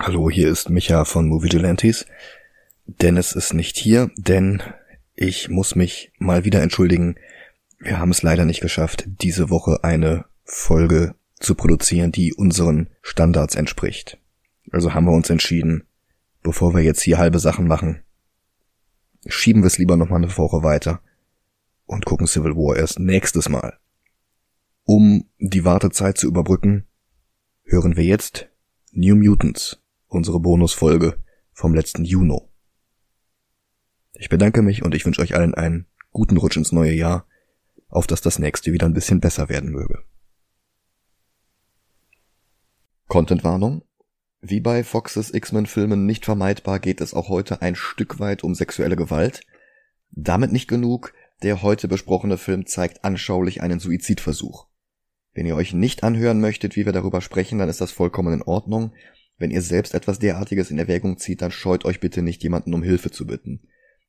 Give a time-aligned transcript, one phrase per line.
[0.00, 2.04] Hallo, hier ist Micha von Movie Gelantes.
[2.84, 4.60] Dennis ist nicht hier, denn
[5.14, 7.14] ich muss mich mal wieder entschuldigen.
[7.78, 13.54] Wir haben es leider nicht geschafft, diese Woche eine Folge zu produzieren, die unseren Standards
[13.54, 14.18] entspricht.
[14.72, 15.84] Also haben wir uns entschieden,
[16.42, 18.02] bevor wir jetzt hier halbe Sachen machen,
[19.26, 21.02] schieben wir es lieber noch mal eine Woche weiter
[21.86, 23.78] und gucken Civil War erst nächstes Mal.
[24.82, 26.84] Um die Wartezeit zu überbrücken,
[27.62, 28.48] hören wir jetzt
[28.90, 29.80] New Mutants
[30.14, 31.18] unsere Bonusfolge
[31.52, 32.50] vom letzten Juno.
[34.12, 37.26] Ich bedanke mich und ich wünsche euch allen einen guten Rutsch ins neue Jahr,
[37.88, 40.04] auf dass das nächste wieder ein bisschen besser werden möge.
[43.08, 43.82] Contentwarnung.
[44.40, 48.96] Wie bei Foxes X-Men-Filmen nicht vermeidbar geht es auch heute ein Stück weit um sexuelle
[48.96, 49.40] Gewalt.
[50.10, 51.12] Damit nicht genug,
[51.42, 54.66] der heute besprochene Film zeigt anschaulich einen Suizidversuch.
[55.32, 58.42] Wenn ihr euch nicht anhören möchtet, wie wir darüber sprechen, dann ist das vollkommen in
[58.42, 58.92] Ordnung.
[59.36, 62.82] Wenn ihr selbst etwas derartiges in Erwägung zieht, dann scheut euch bitte nicht, jemanden um
[62.82, 63.60] Hilfe zu bitten.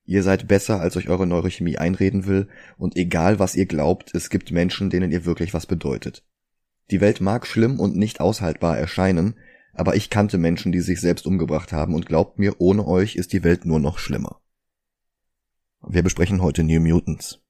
[0.05, 4.29] Ihr seid besser, als euch eure Neurochemie einreden will, und egal was ihr glaubt, es
[4.29, 6.23] gibt Menschen, denen ihr wirklich was bedeutet.
[6.91, 9.35] Die Welt mag schlimm und nicht aushaltbar erscheinen,
[9.73, 13.33] aber ich kannte Menschen, die sich selbst umgebracht haben, und glaubt mir, ohne euch ist
[13.33, 14.41] die Welt nur noch schlimmer.
[15.87, 17.41] Wir besprechen heute New Mutants.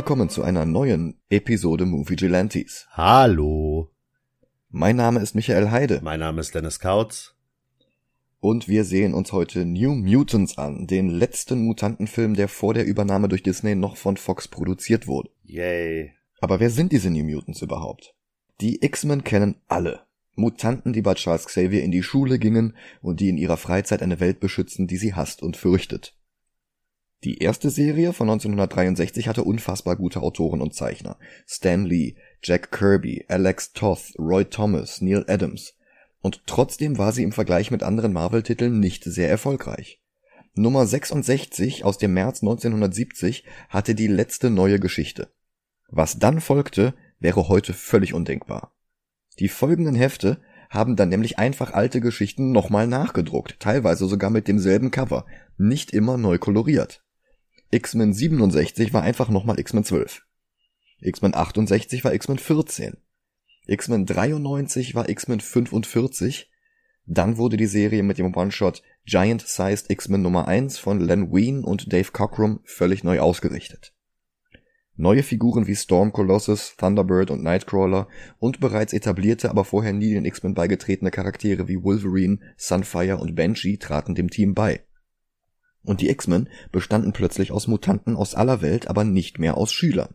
[0.00, 2.86] Willkommen zu einer neuen Episode Movie Gelantes.
[2.92, 3.90] Hallo.
[4.70, 6.00] Mein Name ist Michael Heide.
[6.02, 7.34] Mein Name ist Dennis Kautz.
[8.40, 13.28] Und wir sehen uns heute New Mutants an, den letzten Mutantenfilm, der vor der Übernahme
[13.28, 15.28] durch Disney noch von Fox produziert wurde.
[15.44, 16.14] Yay.
[16.40, 18.14] Aber wer sind diese New Mutants überhaupt?
[18.62, 20.06] Die X-Men kennen alle.
[20.34, 24.18] Mutanten, die bei Charles Xavier in die Schule gingen und die in ihrer Freizeit eine
[24.18, 26.16] Welt beschützen, die sie hasst und fürchtet.
[27.22, 31.18] Die erste Serie von 1963 hatte unfassbar gute Autoren und Zeichner.
[31.46, 35.74] Stan Lee, Jack Kirby, Alex Toth, Roy Thomas, Neil Adams.
[36.22, 40.00] Und trotzdem war sie im Vergleich mit anderen Marvel-Titeln nicht sehr erfolgreich.
[40.54, 45.28] Nummer 66 aus dem März 1970 hatte die letzte neue Geschichte.
[45.88, 48.74] Was dann folgte, wäre heute völlig undenkbar.
[49.38, 54.90] Die folgenden Hefte haben dann nämlich einfach alte Geschichten nochmal nachgedruckt, teilweise sogar mit demselben
[54.90, 55.26] Cover,
[55.58, 57.02] nicht immer neu koloriert.
[57.72, 60.22] X-Men 67 war einfach nochmal X-Men 12.
[61.02, 62.96] X-Men 68 war X-Men 14.
[63.68, 66.50] X-Men 93 war X-Men 45.
[67.06, 71.62] Dann wurde die Serie mit dem One-Shot Giant Sized X-Men Nummer 1 von Len Wein
[71.62, 73.94] und Dave Cockrum völlig neu ausgerichtet.
[74.96, 78.08] Neue Figuren wie Storm Colossus, Thunderbird und Nightcrawler
[78.40, 83.76] und bereits etablierte, aber vorher nie den X-Men beigetretene Charaktere wie Wolverine, Sunfire und Banshee
[83.76, 84.84] traten dem Team bei.
[85.82, 90.14] Und die X-Men bestanden plötzlich aus Mutanten aus aller Welt, aber nicht mehr aus Schülern.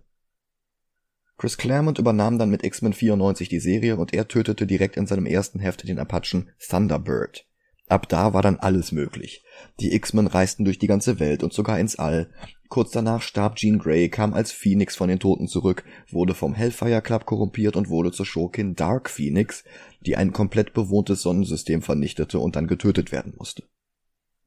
[1.37, 5.25] Chris Claremont übernahm dann mit X-Men 94 die Serie und er tötete direkt in seinem
[5.25, 7.45] ersten Heft den Apachen Thunderbird.
[7.87, 9.43] Ab da war dann alles möglich.
[9.79, 12.31] Die X-Men reisten durch die ganze Welt und sogar ins All.
[12.67, 17.01] Kurz danach starb Jean Grey, kam als Phoenix von den Toten zurück, wurde vom Hellfire
[17.01, 19.63] Club korrumpiert und wurde zur Schurkin Dark Phoenix,
[20.01, 23.63] die ein komplett bewohntes Sonnensystem vernichtete und dann getötet werden musste.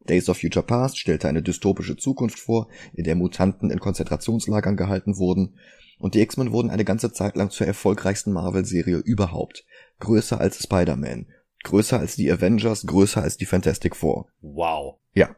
[0.08, 5.16] Days of Future Past stellte eine dystopische Zukunft vor, in der Mutanten in Konzentrationslagern gehalten
[5.18, 5.54] wurden,
[5.98, 9.64] und die X-Men wurden eine ganze Zeit lang zur erfolgreichsten Marvel-Serie überhaupt.
[9.98, 11.26] Größer als Spider-Man,
[11.64, 14.28] größer als die Avengers, größer als die Fantastic Four.
[14.40, 14.98] Wow.
[15.12, 15.34] Ja.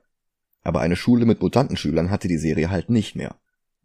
[0.62, 3.37] Aber eine Schule mit Mutantenschülern hatte die Serie halt nicht mehr.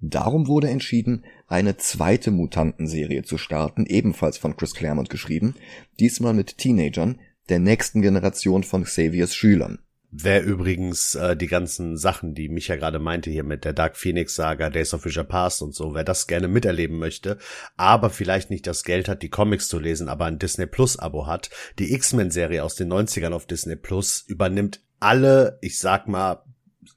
[0.01, 5.55] Darum wurde entschieden, eine zweite Mutantenserie zu starten, ebenfalls von Chris Claremont geschrieben,
[5.99, 9.79] diesmal mit Teenagern, der nächsten Generation von Xaviers Schülern.
[10.11, 14.35] Wer übrigens äh, die ganzen Sachen, die Micha gerade meinte hier mit der Dark Phoenix
[14.35, 17.37] Saga, Days of Future Past und so, wer das gerne miterleben möchte,
[17.75, 21.27] aber vielleicht nicht das Geld hat, die Comics zu lesen, aber ein Disney Plus Abo
[21.27, 21.49] hat,
[21.79, 26.43] die X-Men Serie aus den 90ern auf Disney Plus übernimmt alle, ich sag mal,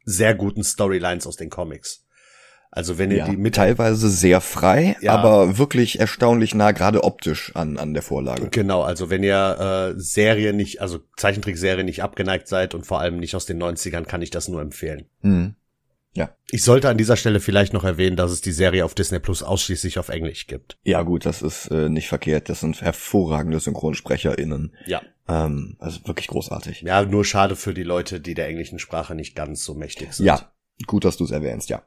[0.04, 2.07] sehr guten Storylines aus den Comics.
[2.70, 5.12] Also wenn ihr ja, die mit teilweise sehr frei, ja.
[5.12, 8.48] aber wirklich erstaunlich nah, gerade optisch an an der Vorlage.
[8.50, 13.18] Genau, also wenn ihr äh, Serie nicht, also Zeichentrickserie nicht abgeneigt seid und vor allem
[13.18, 15.06] nicht aus den 90ern, kann ich das nur empfehlen.
[15.22, 15.54] Mhm.
[16.14, 16.30] Ja.
[16.50, 19.42] Ich sollte an dieser Stelle vielleicht noch erwähnen, dass es die Serie auf Disney Plus
[19.42, 20.76] ausschließlich auf Englisch gibt.
[20.82, 22.48] Ja gut, das ist äh, nicht verkehrt.
[22.48, 24.74] Das sind hervorragende SynchronsprecherInnen.
[24.86, 25.02] Ja.
[25.28, 26.82] Ähm, also wirklich großartig.
[26.82, 30.26] Ja, nur schade für die Leute, die der englischen Sprache nicht ganz so mächtig sind.
[30.26, 30.50] Ja,
[30.86, 31.82] gut, dass du es erwähnst, ja.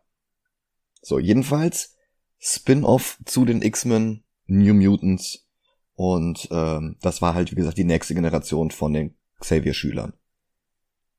[1.02, 1.96] So, jedenfalls,
[2.40, 5.48] Spin-off zu den X-Men, New Mutants
[5.96, 10.14] und ähm, das war halt wie gesagt die nächste Generation von den Xavier-Schülern.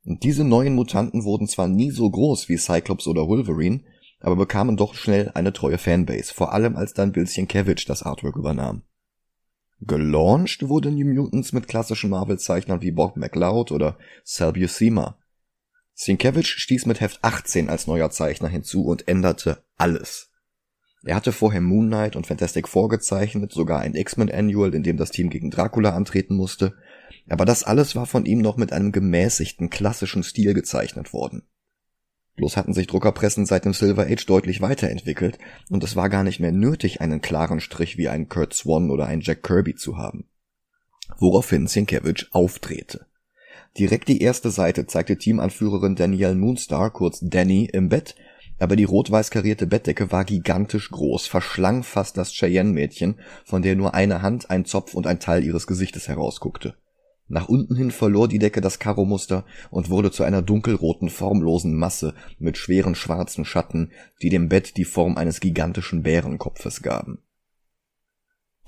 [0.05, 3.85] Und diese neuen Mutanten wurden zwar nie so groß wie Cyclops oder Wolverine,
[4.21, 8.37] aber bekamen doch schnell eine treue Fanbase, vor allem als dann Bill Sienkiewicz das Artwork
[8.37, 8.83] übernahm.
[9.81, 15.19] Gelauncht wurde New Mutants mit klassischen Marvel-Zeichnern wie Bob McLeod oder Sal Buscema.
[15.95, 20.31] Sienkiewicz stieß mit Heft 18 als neuer Zeichner hinzu und änderte alles.
[21.05, 24.97] Er hatte vorher Moon Knight und Fantastic Four gezeichnet, sogar ein X-Men Annual, in dem
[24.97, 26.77] das Team gegen Dracula antreten musste,
[27.29, 31.43] aber das alles war von ihm noch mit einem gemäßigten, klassischen Stil gezeichnet worden.
[32.37, 35.39] Bloß hatten sich Druckerpressen seit dem Silver Age deutlich weiterentwickelt
[35.69, 39.07] und es war gar nicht mehr nötig, einen klaren Strich wie ein Kurt Swan oder
[39.07, 40.29] ein Jack Kirby zu haben.
[41.19, 43.07] Woraufhin Sienkiewicz aufdrehte.
[43.77, 48.15] Direkt die erste Seite zeigte Teamanführerin Danielle Moonstar, kurz Danny, im Bett,
[48.63, 53.95] aber die rot-weiß karierte Bettdecke war gigantisch groß, verschlang fast das Cheyenne-Mädchen, von der nur
[53.95, 56.75] eine Hand, ein Zopf und ein Teil ihres Gesichtes herausguckte.
[57.29, 62.15] Nach unten hin verlor die Decke das Karomuster und wurde zu einer dunkelroten, formlosen Masse
[62.39, 67.19] mit schweren schwarzen Schatten, die dem Bett die Form eines gigantischen Bärenkopfes gaben.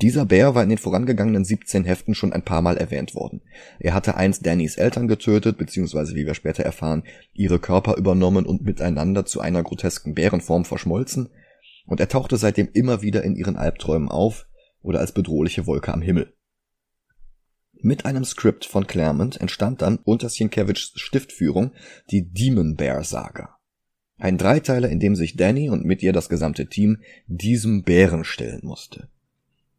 [0.00, 3.42] Dieser Bär war in den vorangegangenen 17 Heften schon ein paar Mal erwähnt worden.
[3.78, 8.62] Er hatte einst Dannys Eltern getötet, beziehungsweise wie wir später erfahren, ihre Körper übernommen und
[8.62, 11.28] miteinander zu einer grotesken Bärenform verschmolzen,
[11.86, 14.46] und er tauchte seitdem immer wieder in ihren Albträumen auf
[14.82, 16.32] oder als bedrohliche Wolke am Himmel.
[17.80, 21.72] Mit einem Skript von Claremont entstand dann unter Sienkiewicz Stiftführung
[22.10, 23.58] die Demon Bear Saga.
[24.16, 28.60] Ein Dreiteiler, in dem sich Danny und mit ihr das gesamte Team diesem Bären stellen
[28.62, 29.08] musste.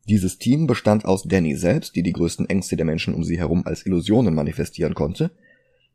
[0.07, 3.63] Dieses Team bestand aus Danny selbst, die die größten Ängste der Menschen um sie herum
[3.65, 5.31] als Illusionen manifestieren konnte,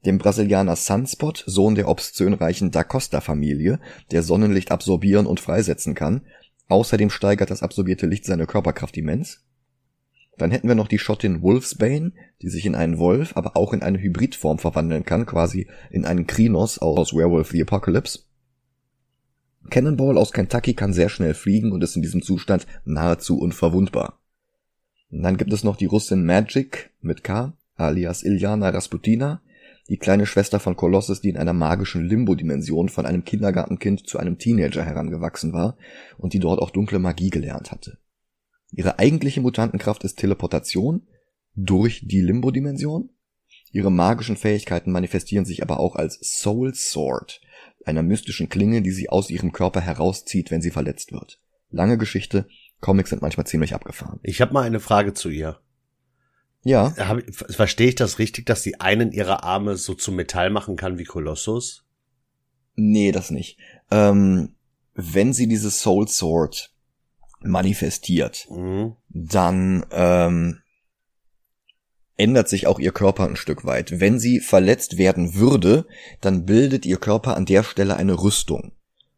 [0.04, 3.78] dem Brasilianer Sunspot, Sohn der obszönreichen Da Costa Familie,
[4.10, 6.22] der Sonnenlicht absorbieren und freisetzen kann,
[6.68, 9.44] außerdem steigert das absorbierte Licht seine Körperkraft immens,
[10.40, 13.82] dann hätten wir noch die Schottin Wolfsbane, die sich in einen Wolf, aber auch in
[13.82, 18.20] eine Hybridform verwandeln kann, quasi in einen Krinos aus Werewolf the Apocalypse.
[19.68, 24.20] Cannonball aus Kentucky kann sehr schnell fliegen und ist in diesem Zustand nahezu unverwundbar.
[25.10, 29.42] Und dann gibt es noch die Russin Magic mit K, alias Ilyana Rasputina,
[29.88, 34.38] die kleine Schwester von Kolossus, die in einer magischen Limbo-Dimension von einem Kindergartenkind zu einem
[34.38, 35.76] Teenager herangewachsen war
[36.16, 37.98] und die dort auch dunkle Magie gelernt hatte.
[38.70, 41.08] Ihre eigentliche Mutantenkraft ist Teleportation
[41.56, 43.10] durch die Limbo-Dimension.
[43.72, 47.40] Ihre magischen Fähigkeiten manifestieren sich aber auch als Soul Sword,
[47.84, 51.40] einer mystischen Klinge, die sie aus ihrem Körper herauszieht, wenn sie verletzt wird.
[51.70, 52.46] Lange Geschichte,
[52.80, 54.20] Comics sind manchmal ziemlich abgefahren.
[54.22, 55.60] Ich habe mal eine Frage zu ihr.
[56.62, 56.94] Ja.
[57.30, 61.04] Verstehe ich das richtig, dass sie einen ihrer Arme so zu Metall machen kann wie
[61.04, 61.84] Kolossus?
[62.74, 63.58] Nee, das nicht.
[63.90, 64.54] Ähm,
[64.94, 66.72] wenn sie diese Soul Sword
[67.40, 68.96] manifestiert, mhm.
[69.08, 70.60] dann ähm,
[72.20, 73.98] ändert sich auch ihr Körper ein Stück weit.
[73.98, 75.86] Wenn sie verletzt werden würde,
[76.20, 78.72] dann bildet ihr Körper an der Stelle eine Rüstung.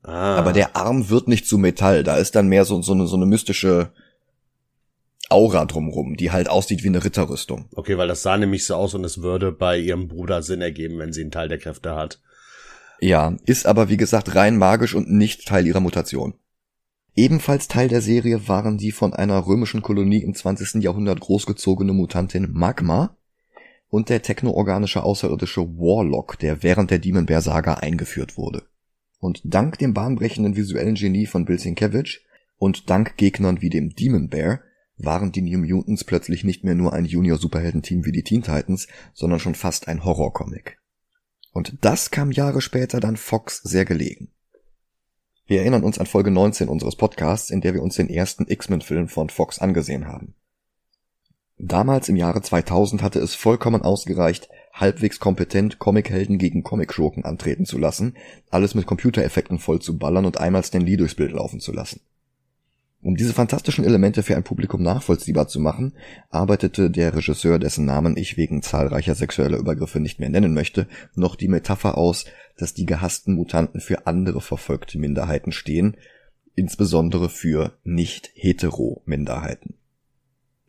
[0.05, 0.37] Ah.
[0.37, 3.17] Aber der Arm wird nicht zu Metall, da ist dann mehr so, so, eine, so
[3.17, 3.93] eine mystische
[5.29, 7.67] Aura drumrum, die halt aussieht wie eine Ritterrüstung.
[7.75, 10.99] Okay, weil das sah nämlich so aus und es würde bei ihrem Bruder Sinn ergeben,
[10.99, 12.21] wenn sie einen Teil der Kräfte hat.
[13.01, 16.35] Ja, ist aber wie gesagt rein magisch und nicht Teil ihrer Mutation.
[17.15, 20.83] Ebenfalls Teil der Serie waren die von einer römischen Kolonie im 20.
[20.83, 23.17] Jahrhundert großgezogene Mutantin Magma
[23.91, 28.63] und der technoorganische außerirdische Warlock, der während der Demon Bear Saga eingeführt wurde.
[29.19, 32.21] Und dank dem bahnbrechenden visuellen Genie von Bill Sienkiewicz
[32.57, 34.61] und dank Gegnern wie dem Demon Bear
[34.97, 39.39] waren die New Mutants plötzlich nicht mehr nur ein Junior-Superheldenteam wie die Teen Titans, sondern
[39.39, 40.79] schon fast ein Horrorcomic.
[41.53, 44.31] Und das kam Jahre später dann Fox sehr gelegen.
[45.47, 49.09] Wir erinnern uns an Folge 19 unseres Podcasts, in der wir uns den ersten X-Men-Film
[49.09, 50.35] von Fox angesehen haben.
[51.59, 57.79] Damals im Jahre 2000 hatte es vollkommen ausgereicht, halbwegs kompetent Comichelden gegen Comicschurken antreten zu
[57.79, 58.17] lassen,
[58.51, 62.01] alles mit Computereffekten voll zu ballern und einmal Stan Lee durchs Bild laufen zu lassen.
[63.03, 65.95] Um diese fantastischen Elemente für ein Publikum nachvollziehbar zu machen,
[66.31, 71.35] arbeitete der Regisseur, dessen Namen ich wegen zahlreicher sexueller Übergriffe nicht mehr nennen möchte, noch
[71.35, 75.97] die Metapher aus, dass die gehassten Mutanten für andere verfolgte Minderheiten stehen,
[76.55, 79.75] insbesondere für nicht-hetero-Minderheiten.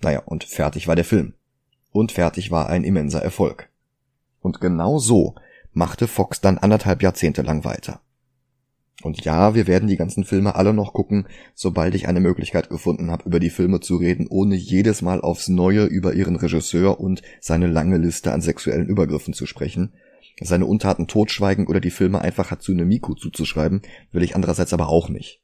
[0.02, 1.36] Naja, und fertig war der Film.
[1.92, 3.70] Und fertig war ein immenser Erfolg.
[4.42, 5.36] Und genau so
[5.72, 8.02] machte Fox dann anderthalb Jahrzehnte lang weiter.
[9.02, 13.12] Und ja, wir werden die ganzen Filme alle noch gucken, sobald ich eine Möglichkeit gefunden
[13.12, 17.22] habe, über die Filme zu reden, ohne jedes Mal aufs Neue über ihren Regisseur und
[17.42, 19.94] seine lange Liste an sexuellen Übergriffen zu sprechen.
[20.40, 23.82] Seine Untaten totschweigen oder die Filme einfach Hatsune Miku zuzuschreiben,
[24.12, 25.42] will ich andererseits aber auch nicht.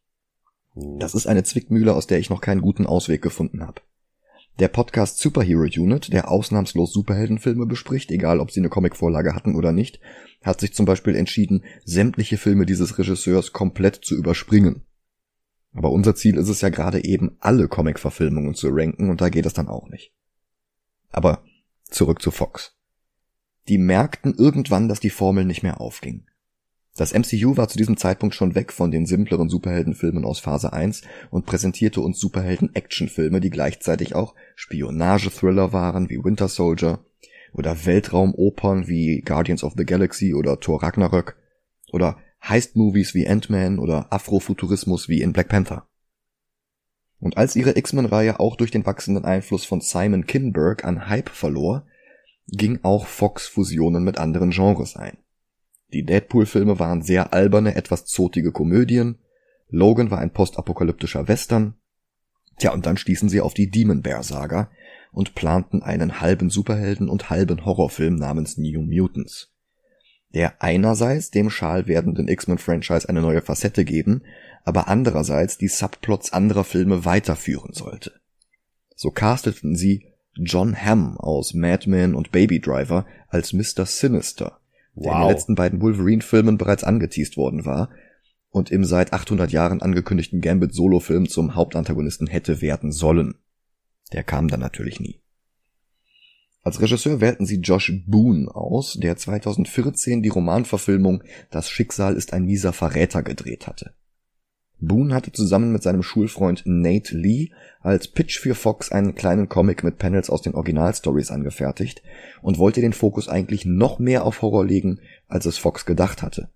[0.75, 3.82] Das ist eine Zwickmühle, aus der ich noch keinen guten Ausweg gefunden habe.
[4.60, 9.72] Der Podcast Superhero Unit, der ausnahmslos Superheldenfilme bespricht, egal ob sie eine Comicvorlage hatten oder
[9.72, 10.01] nicht,
[10.44, 14.82] hat sich zum Beispiel entschieden, sämtliche Filme dieses Regisseurs komplett zu überspringen.
[15.72, 19.46] Aber unser Ziel ist es ja gerade eben, alle Comic-Verfilmungen zu ranken und da geht
[19.46, 20.12] es dann auch nicht.
[21.10, 21.42] Aber
[21.89, 22.75] zurück zu Fox.
[23.70, 26.25] Die merkten irgendwann, dass die Formel nicht mehr aufging.
[27.00, 31.03] Das MCU war zu diesem Zeitpunkt schon weg von den simpleren Superheldenfilmen aus Phase 1
[31.32, 37.00] und präsentierte uns Superhelden-Actionfilme, die gleichzeitig auch Spionage-Thriller waren wie Winter Soldier
[37.53, 41.38] oder Weltraumopern wie Guardians of the Galaxy oder Thor Ragnarök
[41.94, 45.88] oder Heist-Movies wie Ant-Man oder Afrofuturismus wie in Black Panther.
[47.22, 51.88] Und als ihre X-Men-Reihe auch durch den wachsenden Einfluss von Simon Kinberg an Hype verlor,
[52.48, 55.18] ging auch Fox Fusionen mit anderen Genres ein.
[55.93, 59.17] Die Deadpool-Filme waren sehr alberne, etwas zotige Komödien.
[59.69, 61.75] Logan war ein postapokalyptischer Western.
[62.58, 64.69] Tja, und dann stießen sie auf die Demon Bear Saga
[65.12, 69.51] und planten einen halben Superhelden und halben Horrorfilm namens New Mutants.
[70.34, 74.22] Der einerseits dem schal werdenden X-Men-Franchise eine neue Facette geben,
[74.63, 78.13] aber andererseits die Subplots anderer Filme weiterführen sollte.
[78.96, 80.05] So casteten sie
[80.36, 83.86] John Hamm aus Mad Men und Baby Driver als Mr.
[83.86, 84.59] Sinister,
[85.03, 87.89] der in den letzten beiden Wolverine-Filmen bereits angeteased worden war
[88.50, 93.36] und im seit 800 Jahren angekündigten Gambit-Solo-Film zum Hauptantagonisten hätte werden sollen.
[94.12, 95.22] Der kam dann natürlich nie.
[96.62, 102.46] Als Regisseur wählten sie Josh Boone aus, der 2014 die Romanverfilmung Das Schicksal ist ein
[102.46, 103.94] mieser Verräter gedreht hatte.
[104.82, 107.50] Boone hatte zusammen mit seinem Schulfreund Nate Lee
[107.82, 112.02] als Pitch für Fox einen kleinen Comic mit Panels aus den Originalstories angefertigt
[112.42, 116.50] und wollte den Fokus eigentlich noch mehr auf Horror legen, als es Fox gedacht hatte.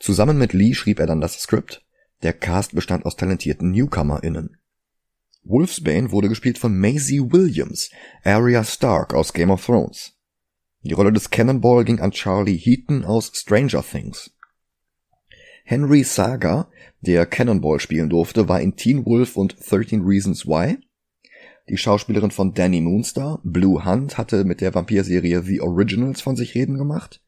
[0.00, 1.84] Zusammen mit Lee schrieb er dann das Skript.
[2.22, 4.56] Der Cast bestand aus talentierten NewcomerInnen.
[5.44, 7.90] Wolfsbane wurde gespielt von Maisie Williams,
[8.22, 10.12] Arya Stark aus Game of Thrones.
[10.82, 14.32] Die Rolle des Cannonball ging an Charlie Heaton aus Stranger Things.
[15.64, 16.68] Henry Saga,
[17.00, 20.78] der Cannonball spielen durfte, war in Teen Wolf und 13 Reasons Why.
[21.68, 26.54] Die Schauspielerin von Danny Moonstar, Blue Hunt, hatte mit der Vampirserie The Originals von sich
[26.54, 27.20] reden gemacht.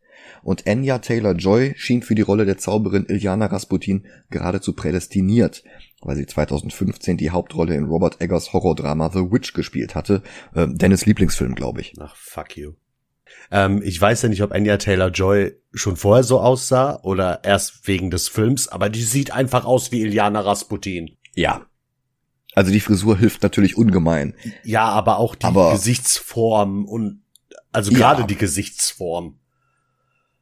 [0.43, 5.65] Und Anya Taylor-Joy schien für die Rolle der Zauberin Ilyana Rasputin geradezu prädestiniert,
[6.03, 10.23] weil sie 2015 die Hauptrolle in Robert Eggers Horrordrama The Witch gespielt hatte.
[10.55, 11.95] Äh, Dennis Lieblingsfilm, glaube ich.
[12.01, 12.73] Ach, fuck you.
[13.51, 18.11] Ähm, ich weiß ja nicht, ob Anya Taylor-Joy schon vorher so aussah oder erst wegen
[18.11, 21.17] des Films, aber die sieht einfach aus wie Iliana Rasputin.
[21.35, 21.67] Ja.
[22.55, 24.35] Also die Frisur hilft natürlich ungemein.
[24.63, 27.23] Ja, aber auch die aber Gesichtsform und
[27.73, 28.27] also gerade ja.
[28.27, 29.39] die Gesichtsform.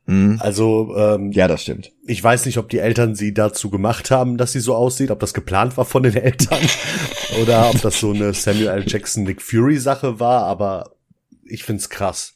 [0.05, 0.39] Mhm.
[0.41, 1.93] Also ähm, ja, das stimmt.
[2.07, 5.21] Ich weiß nicht, ob die Eltern sie dazu gemacht haben, dass sie so aussieht, ob
[5.21, 6.61] das geplant war von den Eltern
[7.41, 8.85] oder ob das so eine Samuel L.
[8.87, 10.97] Jackson Nick Fury Sache war, aber
[11.45, 12.35] ich find's krass.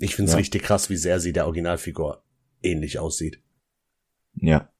[0.00, 0.38] Ich find's ja.
[0.38, 2.22] richtig krass, wie sehr sie der Originalfigur
[2.62, 3.40] ähnlich aussieht.
[4.34, 4.70] Ja.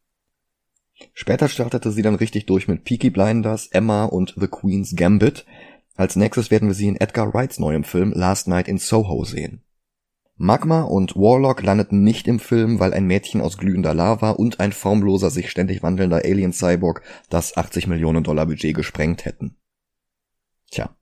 [1.12, 5.44] Später startete sie dann richtig durch mit Peaky Blinders, Emma und The Queen's Gambit.
[5.94, 9.62] Als nächstes werden wir sie in Edgar Wrights neuem Film Last Night in Soho sehen.
[10.36, 14.72] Magma und Warlock landeten nicht im Film, weil ein Mädchen aus glühender Lava und ein
[14.72, 19.56] formloser, sich ständig wandelnder Alien-Cyborg das 80 Millionen Dollar Budget gesprengt hätten.
[20.70, 20.96] Tja.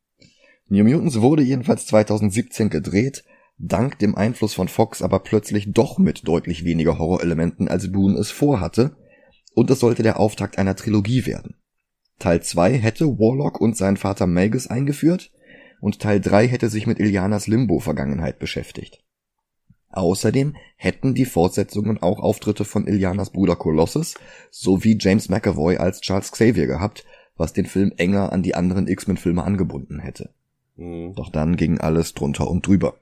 [0.67, 3.25] New Mutants wurde jedenfalls 2017 gedreht,
[3.59, 8.31] dank dem Einfluss von Fox aber plötzlich doch mit deutlich weniger Horrorelementen als Boone es
[8.31, 8.97] vorhatte,
[9.55, 11.57] und es sollte der Auftakt einer Trilogie werden.
[12.19, 15.33] Teil 2 hätte Warlock und sein Vater Magus eingeführt,
[15.81, 19.05] und Teil 3 hätte sich mit Ilianas Limbo-Vergangenheit beschäftigt.
[19.91, 24.15] Außerdem hätten die Fortsetzungen auch Auftritte von Ilianas Bruder Colossus
[24.51, 27.05] sowie James McAvoy als Charles Xavier gehabt,
[27.37, 30.31] was den Film enger an die anderen X-Men-Filme angebunden hätte.
[30.77, 31.15] Mhm.
[31.15, 32.97] Doch dann ging alles drunter und drüber.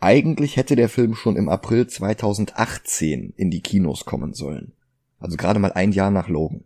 [0.00, 4.72] Eigentlich hätte der Film schon im April 2018 in die Kinos kommen sollen.
[5.18, 6.64] Also gerade mal ein Jahr nach Logan.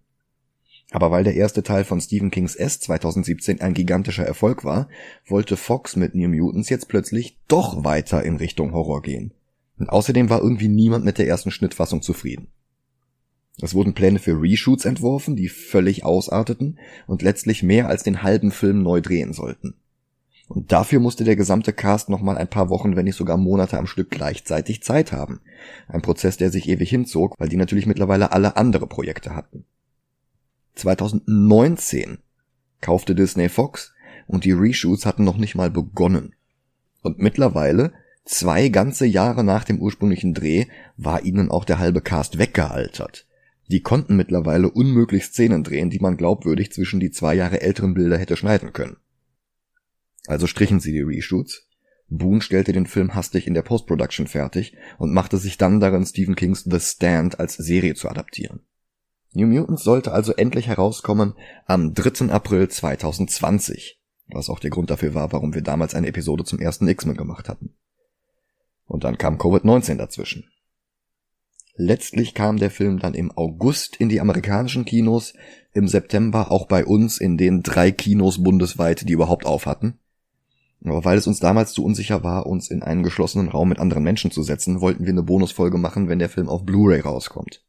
[0.93, 4.89] Aber weil der erste Teil von Stephen Kings S 2017 ein gigantischer Erfolg war,
[5.27, 9.33] wollte Fox mit New Mutants jetzt plötzlich doch weiter in Richtung Horror gehen.
[9.81, 12.47] Und außerdem war irgendwie niemand mit der ersten Schnittfassung zufrieden.
[13.61, 18.53] Es wurden Pläne für Reshoots entworfen, die völlig ausarteten und letztlich mehr als den halben
[18.53, 19.75] Film neu drehen sollten.
[20.49, 23.87] Und dafür musste der gesamte Cast nochmal ein paar Wochen, wenn nicht sogar Monate am
[23.87, 25.41] Stück gleichzeitig Zeit haben.
[25.89, 29.65] Ein Prozess, der sich ewig hinzog, weil die natürlich mittlerweile alle andere Projekte hatten.
[30.75, 32.19] 2019
[32.81, 33.95] kaufte Disney Fox
[34.27, 36.35] und die Reshoots hatten noch nicht mal begonnen.
[37.03, 37.93] Und mittlerweile,
[38.25, 43.27] zwei ganze Jahre nach dem ursprünglichen Dreh, war ihnen auch der halbe Cast weggealtert.
[43.69, 48.19] Die konnten mittlerweile unmöglich Szenen drehen, die man glaubwürdig zwischen die zwei Jahre älteren Bilder
[48.19, 48.97] hätte schneiden können.
[50.27, 51.67] Also strichen sie die Reshoots.
[52.09, 56.37] Boone stellte den Film hastig in der Post-Production fertig und machte sich dann darin, Stephen
[56.37, 58.61] Kings The Stand als Serie zu adaptieren.
[59.33, 61.35] New Mutants sollte also endlich herauskommen
[61.67, 62.31] am 3.
[62.33, 66.87] April 2020, was auch der Grund dafür war, warum wir damals eine Episode zum ersten
[66.87, 67.75] X-Men gemacht hatten.
[68.87, 70.45] Und dann kam Covid-19 dazwischen.
[71.77, 75.35] Letztlich kam der Film dann im August in die amerikanischen Kinos,
[75.73, 79.99] im September auch bei uns in den drei Kinos bundesweit, die überhaupt auf hatten.
[80.85, 84.05] Aber weil es uns damals zu unsicher war, uns in einen geschlossenen Raum mit anderen
[84.05, 87.65] Menschen zu setzen, wollten wir eine Bonusfolge machen, wenn der Film auf Blu-ray rauskommt.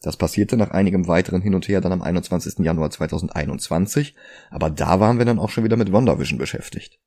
[0.00, 2.64] Das passierte nach einigem weiteren Hin und Her dann am 21.
[2.64, 4.14] Januar 2021,
[4.50, 7.00] aber da waren wir dann auch schon wieder mit WandaVision beschäftigt.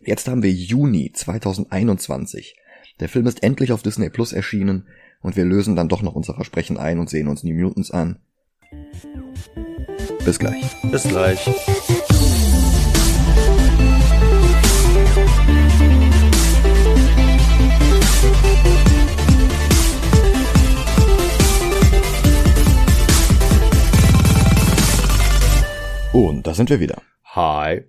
[0.00, 2.56] Jetzt haben wir Juni 2021.
[3.00, 4.88] Der Film ist endlich auf Disney Plus erschienen
[5.20, 8.20] und wir lösen dann doch noch unser Versprechen ein und sehen uns New Mutants an.
[10.24, 10.64] Bis gleich.
[10.90, 11.50] Bis gleich.
[26.12, 27.00] Und da sind wir wieder.
[27.24, 27.88] Hi.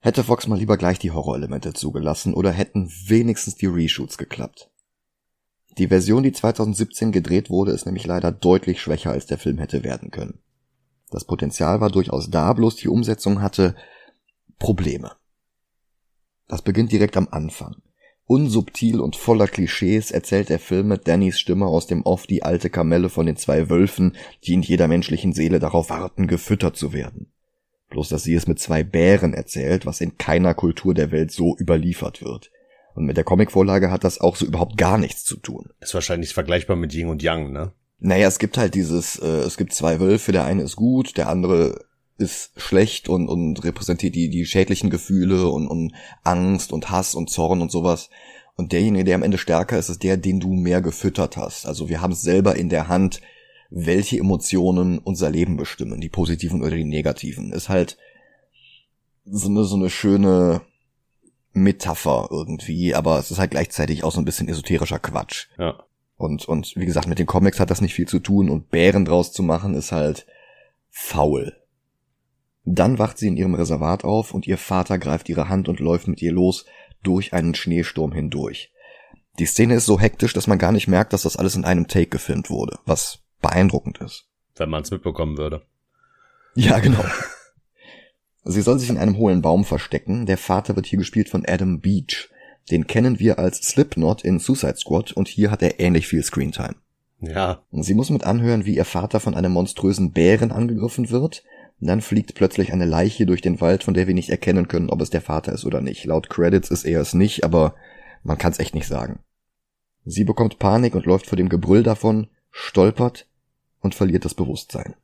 [0.00, 4.70] Hätte Fox mal lieber gleich die Horrorelemente zugelassen oder hätten wenigstens die Reshoots geklappt.
[5.78, 9.84] Die Version, die 2017 gedreht wurde, ist nämlich leider deutlich schwächer als der Film hätte
[9.84, 10.40] werden können.
[11.10, 13.74] Das Potenzial war durchaus da, bloß die Umsetzung hatte
[14.58, 15.12] Probleme.
[16.48, 17.76] Das beginnt direkt am Anfang.
[18.32, 22.70] Unsubtil und voller Klischees erzählt der Film mit Dannys Stimme aus dem Off die alte
[22.70, 27.30] Kamelle von den zwei Wölfen, die in jeder menschlichen Seele darauf warten, gefüttert zu werden.
[27.90, 31.54] Bloß dass sie es mit zwei Bären erzählt, was in keiner Kultur der Welt so
[31.60, 32.50] überliefert wird.
[32.94, 35.68] Und mit der Comicvorlage hat das auch so überhaupt gar nichts zu tun.
[35.80, 37.72] Ist wahrscheinlich vergleichbar mit Yin und Yang, ne?
[37.98, 41.28] Naja, es gibt halt dieses, äh, es gibt zwei Wölfe, der eine ist gut, der
[41.28, 41.84] andere
[42.22, 45.92] ist schlecht und, und repräsentiert die, die schädlichen Gefühle und, und
[46.24, 48.08] Angst und Hass und Zorn und sowas.
[48.56, 51.66] Und derjenige, der am Ende stärker ist, ist der, den du mehr gefüttert hast.
[51.66, 53.20] Also wir haben es selber in der Hand,
[53.70, 57.52] welche Emotionen unser Leben bestimmen, die positiven oder die negativen.
[57.52, 57.96] Ist halt
[59.24, 60.62] so eine, so eine schöne
[61.52, 65.48] Metapher irgendwie, aber es ist halt gleichzeitig auch so ein bisschen esoterischer Quatsch.
[65.58, 65.82] Ja.
[66.16, 69.04] Und, und wie gesagt, mit den Comics hat das nicht viel zu tun und Bären
[69.04, 70.26] draus zu machen ist halt
[70.90, 71.56] faul.
[72.64, 76.06] Dann wacht sie in ihrem Reservat auf und ihr Vater greift ihre Hand und läuft
[76.06, 76.64] mit ihr los
[77.02, 78.72] durch einen Schneesturm hindurch.
[79.38, 81.88] Die Szene ist so hektisch, dass man gar nicht merkt, dass das alles in einem
[81.88, 84.28] Take gefilmt wurde, was beeindruckend ist.
[84.56, 85.62] Wenn man es mitbekommen würde.
[86.54, 87.04] Ja, genau.
[88.44, 90.26] Sie soll sich in einem hohlen Baum verstecken.
[90.26, 92.28] Der Vater wird hier gespielt von Adam Beach.
[92.70, 96.76] Den kennen wir als Slipknot in Suicide Squad und hier hat er ähnlich viel Screentime.
[97.20, 97.62] Ja.
[97.70, 101.44] Sie muss mit anhören, wie ihr Vater von einem monströsen Bären angegriffen wird
[101.88, 105.00] dann fliegt plötzlich eine Leiche durch den Wald, von der wir nicht erkennen können, ob
[105.00, 106.04] es der Vater ist oder nicht.
[106.04, 107.74] Laut Credits ist er es nicht, aber
[108.22, 109.18] man kann es echt nicht sagen.
[110.04, 113.26] Sie bekommt Panik und läuft vor dem Gebrüll davon, stolpert
[113.80, 114.94] und verliert das Bewusstsein.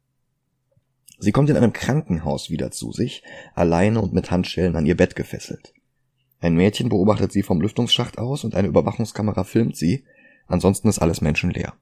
[1.18, 5.16] Sie kommt in einem Krankenhaus wieder zu sich, alleine und mit Handschellen an ihr Bett
[5.16, 5.74] gefesselt.
[6.40, 10.04] Ein Mädchen beobachtet sie vom Lüftungsschacht aus und eine Überwachungskamera filmt sie,
[10.46, 11.74] ansonsten ist alles menschenleer.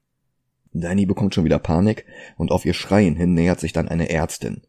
[0.72, 2.06] Danny bekommt schon wieder Panik
[2.38, 4.62] und auf ihr Schreien hin nähert sich dann eine Ärztin.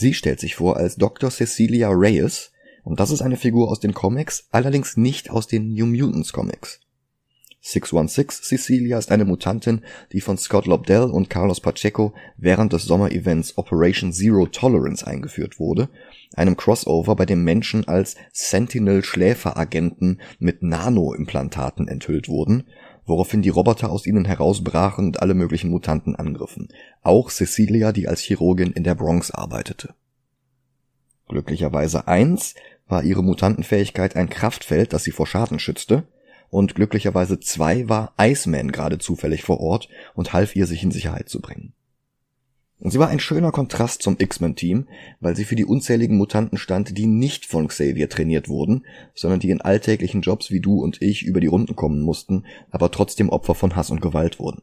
[0.00, 1.28] Sie stellt sich vor als Dr.
[1.28, 2.52] Cecilia Reyes,
[2.84, 6.78] und das ist eine Figur aus den Comics, allerdings nicht aus den New Mutants Comics.
[7.62, 13.58] 616 Cecilia ist eine Mutantin, die von Scott Lobdell und Carlos Pacheco während des Sommerevents
[13.58, 15.88] Operation Zero Tolerance eingeführt wurde,
[16.36, 22.68] einem Crossover, bei dem Menschen als Sentinel-Schläferagenten mit Nano-Implantaten enthüllt wurden
[23.08, 26.68] woraufhin die Roboter aus ihnen herausbrachen und alle möglichen Mutanten angriffen,
[27.02, 29.94] auch Cecilia, die als Chirurgin in der Bronx arbeitete.
[31.28, 32.54] Glücklicherweise eins
[32.86, 36.06] war ihre Mutantenfähigkeit ein Kraftfeld, das sie vor Schaden schützte,
[36.50, 41.28] und glücklicherweise zwei war Iceman gerade zufällig vor Ort und half ihr, sich in Sicherheit
[41.28, 41.74] zu bringen.
[42.80, 44.86] Und sie war ein schöner Kontrast zum X-Men-Team,
[45.20, 49.50] weil sie für die unzähligen Mutanten stand, die nicht von Xavier trainiert wurden, sondern die
[49.50, 53.56] in alltäglichen Jobs wie du und ich über die Runden kommen mussten, aber trotzdem Opfer
[53.56, 54.62] von Hass und Gewalt wurden.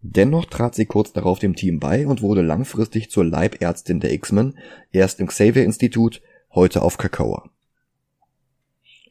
[0.00, 4.58] Dennoch trat sie kurz darauf dem Team bei und wurde langfristig zur Leibärztin der X-Men,
[4.92, 6.22] erst im Xavier-Institut,
[6.54, 7.50] heute auf Krakoa.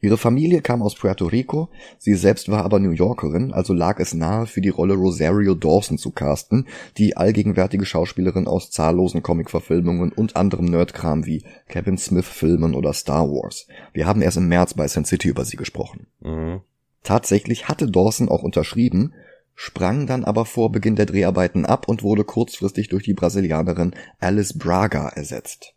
[0.04, 4.12] Ihre Familie kam aus Puerto Rico, sie selbst war aber New Yorkerin, also lag es
[4.12, 6.66] nahe, für die Rolle Rosario Dawson zu casten,
[6.98, 13.66] die allgegenwärtige Schauspielerin aus zahllosen Comic-Verfilmungen und anderem Nerdkram wie Kevin Smith-Filmen oder Star Wars.
[13.94, 16.06] Wir haben erst im März bei Sin City über sie gesprochen.
[16.20, 16.60] Mhm.
[17.02, 19.14] Tatsächlich hatte Dawson auch unterschrieben,
[19.54, 24.58] sprang dann aber vor Beginn der Dreharbeiten ab und wurde kurzfristig durch die Brasilianerin Alice
[24.58, 25.73] Braga ersetzt.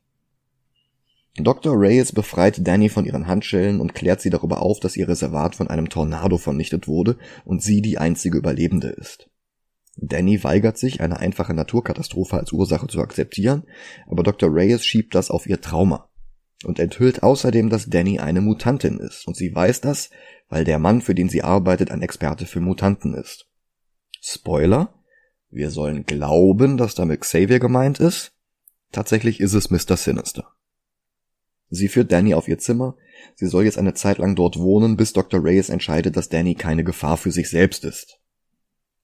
[1.40, 1.80] Dr.
[1.80, 5.68] Reyes befreit Danny von ihren Handschellen und klärt sie darüber auf, dass ihr Reservat von
[5.68, 9.30] einem Tornado vernichtet wurde und sie die einzige Überlebende ist.
[9.98, 13.64] Danny weigert sich, eine einfache Naturkatastrophe als Ursache zu akzeptieren,
[14.08, 14.50] aber Dr.
[14.52, 16.10] Reyes schiebt das auf ihr Trauma
[16.66, 20.10] und enthüllt außerdem, dass Danny eine Mutantin ist, und sie weiß das,
[20.50, 23.48] weil der Mann, für den sie arbeitet, ein Experte für Mutanten ist.
[24.22, 24.94] Spoiler,
[25.50, 28.34] wir sollen glauben, dass damit Xavier gemeint ist.
[28.92, 29.98] Tatsächlich ist es Mr.
[29.98, 30.57] Sinister.
[31.70, 32.96] Sie führt Danny auf ihr Zimmer,
[33.36, 35.44] sie soll jetzt eine Zeit lang dort wohnen, bis Dr.
[35.44, 38.20] Reyes entscheidet, dass Danny keine Gefahr für sich selbst ist.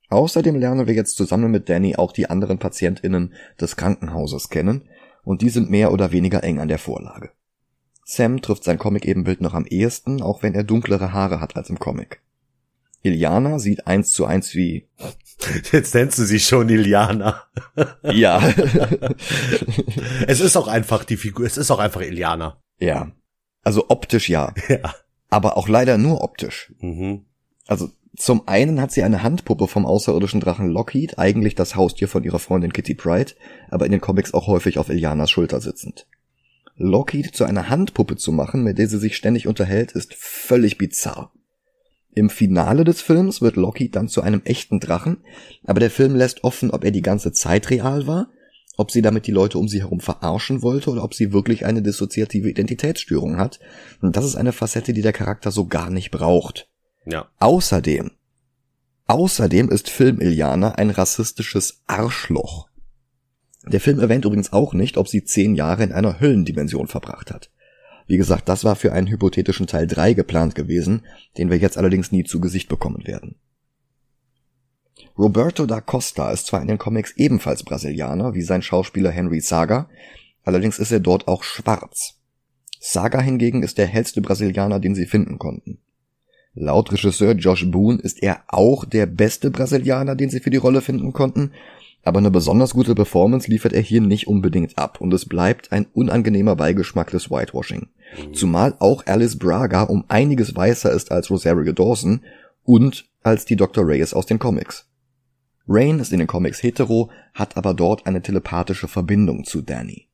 [0.09, 4.87] Außerdem lernen wir jetzt zusammen mit Danny auch die anderen PatientInnen des Krankenhauses kennen,
[5.23, 7.31] und die sind mehr oder weniger eng an der Vorlage.
[8.05, 11.79] Sam trifft sein Comic-Ebenbild noch am ehesten, auch wenn er dunklere Haare hat als im
[11.79, 12.21] Comic.
[13.03, 14.87] Iliana sieht eins zu eins wie.
[15.71, 17.43] Jetzt nennst du sie schon Iliana.
[18.03, 18.41] Ja.
[20.27, 22.61] es ist auch einfach die Figur, es ist auch einfach Iliana.
[22.79, 23.11] Ja.
[23.63, 24.53] Also optisch ja.
[24.67, 24.93] Ja.
[25.29, 26.73] Aber auch leider nur optisch.
[26.79, 27.25] Mhm.
[27.65, 32.23] Also zum einen hat sie eine Handpuppe vom außerirdischen Drachen Lockheed, eigentlich das Haustier von
[32.23, 33.33] ihrer Freundin Kitty Pride,
[33.69, 36.05] aber in den Comics auch häufig auf Ilianas Schulter sitzend.
[36.75, 41.31] Lockheed zu einer Handpuppe zu machen, mit der sie sich ständig unterhält, ist völlig bizarr.
[42.15, 45.17] Im Finale des Films wird Lockheed dann zu einem echten Drachen,
[45.63, 48.29] aber der Film lässt offen, ob er die ganze Zeit real war,
[48.77, 51.81] ob sie damit die Leute um sie herum verarschen wollte oder ob sie wirklich eine
[51.81, 53.59] dissoziative Identitätsstörung hat.
[54.01, 56.69] Und das ist eine Facette, die der Charakter so gar nicht braucht.
[57.05, 57.27] Ja.
[57.39, 58.11] Außerdem,
[59.07, 62.69] außerdem ist Film Iliana ein rassistisches Arschloch.
[63.65, 67.49] Der Film erwähnt übrigens auch nicht, ob sie zehn Jahre in einer Höllendimension verbracht hat.
[68.07, 71.03] Wie gesagt, das war für einen hypothetischen Teil 3 geplant gewesen,
[71.37, 73.35] den wir jetzt allerdings nie zu Gesicht bekommen werden.
[75.17, 79.89] Roberto da Costa ist zwar in den Comics ebenfalls Brasilianer, wie sein Schauspieler Henry Saga,
[80.43, 82.19] allerdings ist er dort auch schwarz.
[82.79, 85.79] Saga hingegen ist der hellste Brasilianer, den sie finden konnten.
[86.55, 90.81] Laut Regisseur Josh Boone ist er auch der beste Brasilianer, den sie für die Rolle
[90.81, 91.51] finden konnten,
[92.03, 95.87] aber eine besonders gute Performance liefert er hier nicht unbedingt ab und es bleibt ein
[95.93, 97.87] unangenehmer Beigeschmack des Whitewashing.
[98.33, 102.21] Zumal auch Alice Braga um einiges weißer ist als Rosario Dawson
[102.63, 103.87] und als die Dr.
[103.87, 104.87] Reyes aus den Comics.
[105.67, 110.07] Rain ist in den Comics hetero, hat aber dort eine telepathische Verbindung zu Danny.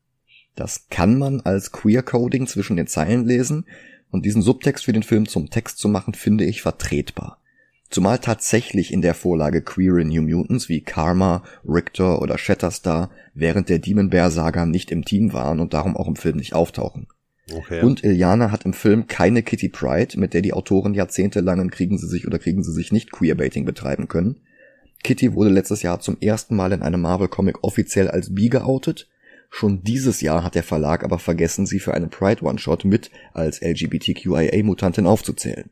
[0.55, 3.65] Das kann man als Queer-Coding zwischen den Zeilen lesen
[4.11, 7.38] und diesen Subtext für den Film zum Text zu machen, finde ich vertretbar.
[7.89, 13.79] Zumal tatsächlich in der Vorlage queere New Mutants wie Karma, Richter oder Shatterstar während der
[13.79, 17.07] Demon Bear Saga nicht im Team waren und darum auch im Film nicht auftauchen.
[17.51, 17.81] Okay.
[17.81, 22.07] Und Iliana hat im Film keine Kitty Pride, mit der die Autoren jahrzehntelangen kriegen sie
[22.07, 24.41] sich oder kriegen sie sich nicht Queerbaiting betreiben können.
[25.03, 29.07] Kitty wurde letztes Jahr zum ersten Mal in einem Marvel-Comic offiziell als bi geoutet.
[29.49, 33.61] Schon dieses Jahr hat der Verlag aber vergessen, sie für einen Pride One-Shot mit als
[33.61, 35.71] LGBTQIA-Mutantin aufzuzählen.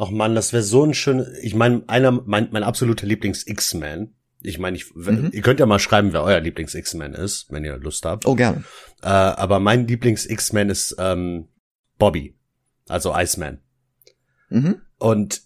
[0.00, 1.26] Ach man, das wäre so ein schön.
[1.42, 4.14] Ich meine, einer, mein, mein absoluter Lieblings-X-Man.
[4.40, 5.30] Ich meine, ich, Mhm.
[5.32, 8.24] ihr könnt ja mal schreiben, wer euer Lieblings-X-Man ist, wenn ihr Lust habt.
[8.24, 8.62] Oh, gerne.
[9.02, 11.48] Äh, aber mein Lieblings-X-Man ist ähm,
[11.98, 12.36] Bobby,
[12.88, 13.58] also Iceman.
[14.50, 14.76] Mhm.
[14.98, 15.42] Und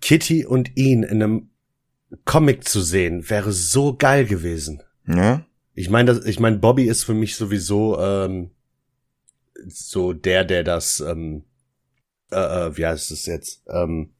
[0.00, 1.50] Kitty und ihn in einem
[2.24, 4.82] Comic zu sehen, wäre so geil gewesen.
[5.06, 5.46] Ja.
[5.74, 8.50] Ich meine, ich meine, Bobby ist für mich sowieso ähm,
[9.68, 11.44] so der, der das, ähm,
[12.32, 14.10] äh, äh, wie heißt es jetzt, ähm,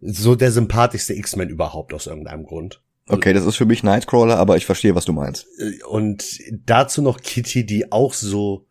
[0.00, 2.80] so der sympathischste X-Men überhaupt aus irgendeinem Grund.
[3.08, 5.46] Okay, das ist für mich Nightcrawler, aber ich verstehe, was du meinst.
[5.58, 6.24] Äh, Und
[6.64, 8.66] dazu noch Kitty, die auch so,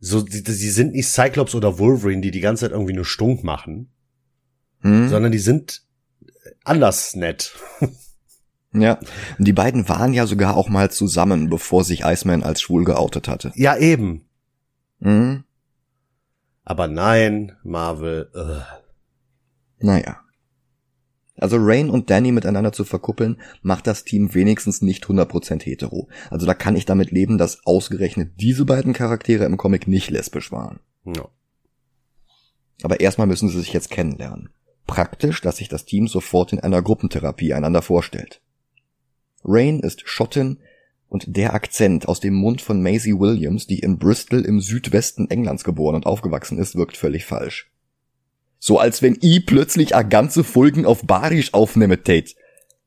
[0.00, 3.44] so, die, die sind nicht Cyclops oder Wolverine, die die ganze Zeit irgendwie nur stunk
[3.44, 3.90] machen,
[4.80, 5.08] Hm?
[5.08, 5.82] sondern die sind
[6.64, 7.54] anders nett.
[8.74, 8.98] Ja.
[9.38, 13.26] Und die beiden waren ja sogar auch mal zusammen, bevor sich Iceman als schwul geoutet
[13.26, 13.50] hatte.
[13.54, 14.28] Ja, eben.
[15.00, 15.42] Hm?
[16.68, 19.82] Aber nein, Marvel, äh.
[19.82, 20.20] Naja.
[21.34, 26.10] Also Rain und Danny miteinander zu verkuppeln, macht das Team wenigstens nicht 100% hetero.
[26.28, 30.52] Also da kann ich damit leben, dass ausgerechnet diese beiden Charaktere im Comic nicht lesbisch
[30.52, 30.80] waren.
[31.06, 31.30] Ja.
[32.82, 34.50] Aber erstmal müssen sie sich jetzt kennenlernen.
[34.86, 38.42] Praktisch, dass sich das Team sofort in einer Gruppentherapie einander vorstellt.
[39.42, 40.58] Rain ist Schottin
[41.08, 45.64] und der Akzent aus dem Mund von Maisie Williams, die in Bristol im Südwesten Englands
[45.64, 47.70] geboren und aufgewachsen ist, wirkt völlig falsch.
[48.58, 52.34] So als wenn i plötzlich a ganze Folgen auf Barisch aufnehme tät.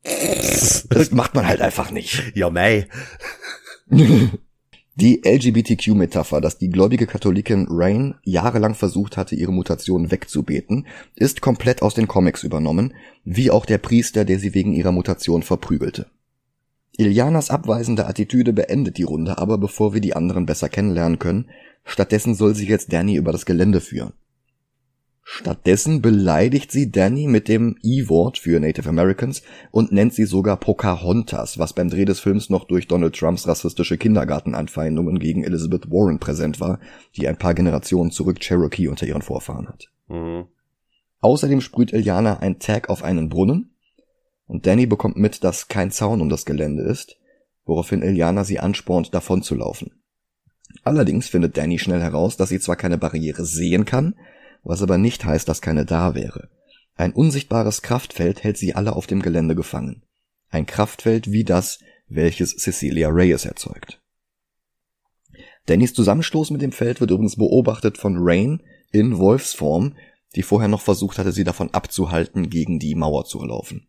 [0.04, 2.36] Das macht man halt einfach nicht.
[2.36, 2.88] Ja, mei.
[4.96, 11.82] Die LGBTQ-Metapher, dass die gläubige Katholikin Rain jahrelang versucht hatte, ihre Mutation wegzubeten, ist komplett
[11.82, 16.08] aus den Comics übernommen, wie auch der Priester, der sie wegen ihrer Mutation verprügelte.
[16.97, 21.49] Ilianas abweisende Attitüde beendet die Runde aber, bevor wir die anderen besser kennenlernen können.
[21.84, 24.13] Stattdessen soll sie jetzt Danny über das Gelände führen.
[25.23, 31.58] Stattdessen beleidigt sie Danny mit dem I-Wort für Native Americans und nennt sie sogar Pocahontas,
[31.58, 36.60] was beim Dreh des Films noch durch Donald Trumps rassistische Kindergartenanfeindungen gegen Elizabeth Warren präsent
[36.60, 36.80] war,
[37.15, 39.89] die ein paar Generationen zurück Cherokee unter ihren Vorfahren hat.
[40.10, 40.47] Mhm.
[41.21, 43.71] Außerdem sprüht Iliana ein Tag auf einen Brunnen
[44.52, 47.16] und Danny bekommt mit, dass kein Zaun um das Gelände ist,
[47.64, 50.04] woraufhin Iliana sie anspornt, davon zu laufen.
[50.84, 54.14] Allerdings findet Danny schnell heraus, dass sie zwar keine Barriere sehen kann,
[54.64, 56.50] was aber nicht heißt, dass keine da wäre.
[56.96, 60.04] Ein unsichtbares Kraftfeld hält sie alle auf dem Gelände gefangen.
[60.50, 64.02] Ein Kraftfeld wie das, welches Cecilia Reyes erzeugt.
[65.66, 68.62] Dannys Zusammenstoß mit dem Feld wird übrigens beobachtet von Rain
[68.92, 69.96] in Wolfsform,
[70.36, 73.88] die vorher noch versucht hatte, sie davon abzuhalten, gegen die Mauer zu laufen.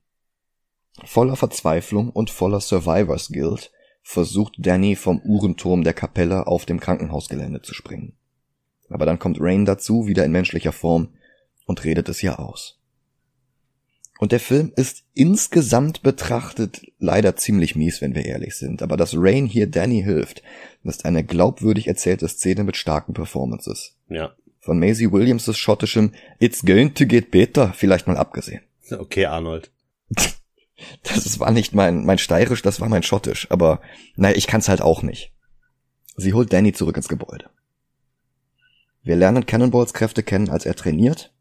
[1.04, 7.62] Voller Verzweiflung und voller Survivors Guild versucht Danny vom Uhrenturm der Kapelle auf dem Krankenhausgelände
[7.62, 8.14] zu springen.
[8.88, 11.08] Aber dann kommt Rain dazu, wieder in menschlicher Form,
[11.64, 12.78] und redet es ja aus.
[14.18, 18.82] Und der Film ist insgesamt betrachtet leider ziemlich mies, wenn wir ehrlich sind.
[18.82, 20.42] Aber dass Rain hier Danny hilft,
[20.84, 23.96] ist eine glaubwürdig erzählte Szene mit starken Performances.
[24.08, 24.32] Ja.
[24.60, 28.62] Von Maisie Williams' schottischem It's going to get better vielleicht mal abgesehen.
[28.90, 29.70] Okay, Arnold.
[31.02, 33.50] Das war nicht mein, mein steirisch, das war mein schottisch.
[33.50, 33.80] Aber
[34.16, 35.32] naja, ich kann's halt auch nicht.
[36.16, 37.50] Sie holt Danny zurück ins Gebäude.
[39.02, 41.32] Wir lernen Cannonballs Kräfte kennen, als er trainiert.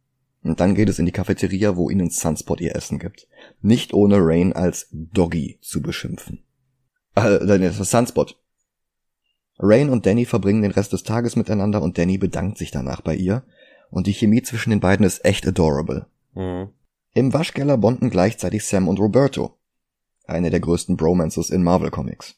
[0.43, 3.27] Und dann geht es in die Cafeteria, wo ihnen Sunspot ihr Essen gibt.
[3.61, 6.43] Nicht ohne Rain als Doggy zu beschimpfen.
[7.15, 8.39] Äh, Sunspot.
[9.59, 13.15] Rain und Danny verbringen den Rest des Tages miteinander und Danny bedankt sich danach bei
[13.15, 13.43] ihr.
[13.91, 16.07] Und die Chemie zwischen den beiden ist echt adorable.
[16.33, 16.69] Mhm.
[17.13, 19.57] Im Waschkeller bonden gleichzeitig Sam und Roberto.
[20.25, 22.35] Eine der größten Bromances in Marvel Comics.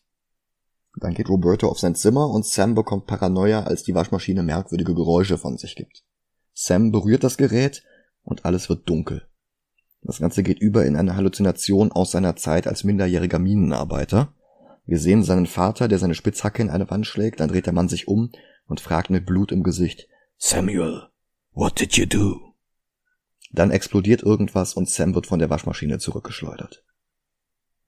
[1.00, 5.38] Dann geht Roberto auf sein Zimmer und Sam bekommt Paranoia, als die Waschmaschine merkwürdige Geräusche
[5.38, 6.04] von sich gibt.
[6.54, 7.84] Sam berührt das Gerät
[8.24, 9.28] und alles wird dunkel.
[10.02, 14.34] Das Ganze geht über in eine Halluzination aus seiner Zeit als minderjähriger Minenarbeiter.
[14.86, 17.90] Wir sehen seinen Vater, der seine Spitzhacke in eine Wand schlägt, dann dreht der Mann
[17.90, 18.32] sich um
[18.66, 20.08] und fragt mit Blut im Gesicht,
[20.38, 21.10] Samuel,
[21.54, 22.53] what did you do?
[23.54, 26.84] Dann explodiert irgendwas und Sam wird von der Waschmaschine zurückgeschleudert.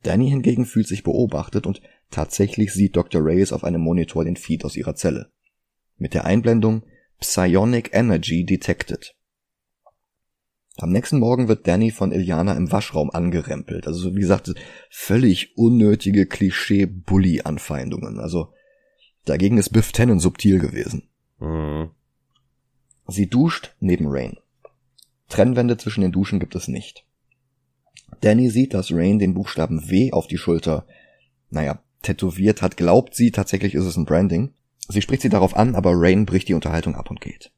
[0.04, 3.26] Danny hingegen fühlt sich beobachtet und tatsächlich sieht Dr.
[3.26, 5.32] Reyes auf einem Monitor den Feed aus ihrer Zelle.
[5.98, 6.84] Mit der Einblendung
[7.20, 9.16] Psionic Energy Detected.
[10.78, 13.88] Am nächsten Morgen wird Danny von Iliana im Waschraum angerempelt.
[13.88, 14.54] Also wie gesagt,
[14.92, 18.20] völlig unnötige Klischee-Bully-Anfeindungen.
[18.20, 18.54] Also
[19.24, 21.10] dagegen ist Biff Tannen subtil gewesen.
[21.40, 21.90] Mhm.
[23.08, 24.38] Sie duscht neben Rain.
[25.36, 27.06] Trennwände zwischen den Duschen gibt es nicht.
[28.22, 30.88] Danny sieht, dass Rain den Buchstaben W auf die Schulter,
[31.50, 34.54] naja, tätowiert hat, glaubt sie, tatsächlich ist es ein Branding.
[34.88, 37.52] Sie spricht sie darauf an, aber Rain bricht die Unterhaltung ab und geht.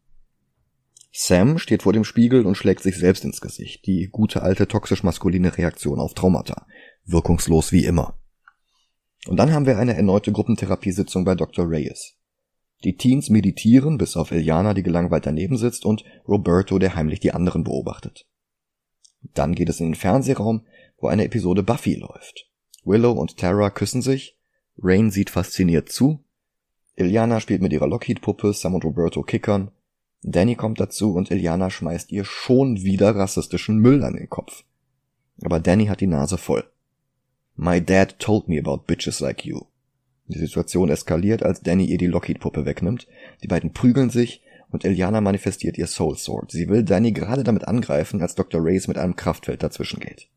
[1.11, 3.85] Sam steht vor dem Spiegel und schlägt sich selbst ins Gesicht.
[3.85, 6.65] Die gute alte toxisch-maskuline Reaktion auf Traumata.
[7.05, 8.17] Wirkungslos wie immer.
[9.27, 11.69] Und dann haben wir eine erneute Gruppentherapiesitzung bei Dr.
[11.69, 12.16] Reyes.
[12.83, 17.33] Die Teens meditieren, bis auf Iliana, die gelangweilt daneben sitzt, und Roberto, der heimlich die
[17.33, 18.27] anderen beobachtet.
[19.33, 20.65] Dann geht es in den Fernsehraum,
[20.99, 22.49] wo eine Episode Buffy läuft.
[22.83, 24.37] Willow und Tara küssen sich,
[24.77, 26.23] Rain sieht fasziniert zu,
[26.95, 29.71] Iliana spielt mit ihrer Lockheed-Puppe, Sam und Roberto kickern,
[30.23, 34.63] Danny kommt dazu und Iliana schmeißt ihr schon wieder rassistischen Müll an den Kopf.
[35.41, 36.63] Aber Danny hat die Nase voll.
[37.55, 39.61] My dad told me about bitches like you.
[40.27, 43.07] Die Situation eskaliert, als Danny ihr die Lockheed-Puppe wegnimmt.
[43.43, 46.51] Die beiden prügeln sich, und Iliana manifestiert ihr Soul Sword.
[46.51, 48.61] Sie will Danny gerade damit angreifen, als Dr.
[48.61, 50.27] Reyes mit einem Kraftfeld dazwischen geht.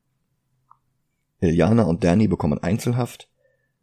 [1.41, 3.29] Iliana und Danny bekommen Einzelhaft,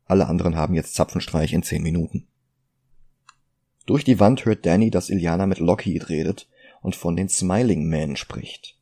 [0.06, 2.28] alle anderen haben jetzt Zapfenstreich in zehn Minuten.
[3.86, 6.48] Durch die Wand hört Danny, dass Iliana mit Lockheed redet
[6.82, 8.78] und von den Smiling Men spricht.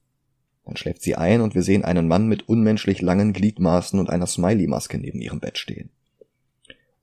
[0.66, 4.28] Dann schläft sie ein und wir sehen einen Mann mit unmenschlich langen Gliedmaßen und einer
[4.28, 5.92] Smiley-Maske neben ihrem Bett stehen.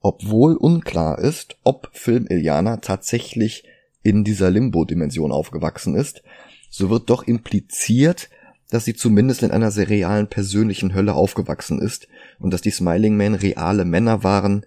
[0.05, 3.63] Obwohl unklar ist, ob Film Iliana tatsächlich
[4.03, 6.21] in dieser Limbo-Dimension aufgewachsen ist,
[6.69, 8.29] so wird doch impliziert,
[8.69, 13.15] dass sie zumindest in einer sehr realen persönlichen Hölle aufgewachsen ist und dass die Smiling
[13.15, 14.65] Men reale Männer waren,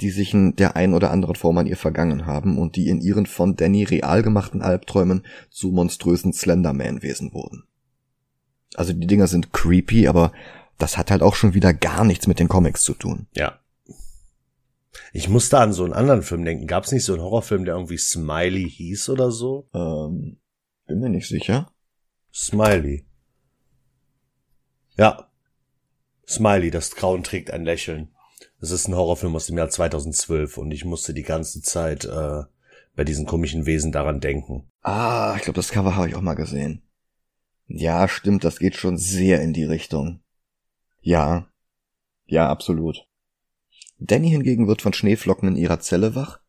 [0.00, 3.00] die sich in der ein oder anderen Form an ihr vergangen haben und die in
[3.00, 7.62] ihren von Danny real gemachten Albträumen zu monströsen Slenderman-Wesen wurden.
[8.74, 10.32] Also die Dinger sind creepy, aber
[10.78, 13.28] das hat halt auch schon wieder gar nichts mit den Comics zu tun.
[13.34, 13.60] Ja.
[15.12, 16.66] Ich musste an so einen anderen Film denken.
[16.66, 19.68] Gab es nicht so einen Horrorfilm, der irgendwie Smiley hieß oder so?
[19.74, 20.38] Ähm,
[20.86, 21.70] bin mir nicht sicher.
[22.32, 23.06] Smiley.
[24.96, 25.30] Ja.
[26.28, 28.14] Smiley, das Grauen trägt ein Lächeln.
[28.60, 32.42] Das ist ein Horrorfilm aus dem Jahr 2012 und ich musste die ganze Zeit äh,
[32.94, 34.70] bei diesen komischen Wesen daran denken.
[34.82, 36.82] Ah, ich glaube, das Cover habe ich auch mal gesehen.
[37.68, 40.20] Ja, stimmt, das geht schon sehr in die Richtung.
[41.00, 41.48] Ja.
[42.26, 43.06] Ja, absolut.
[43.98, 46.40] Danny hingegen wird von Schneeflocken in ihrer Zelle wach,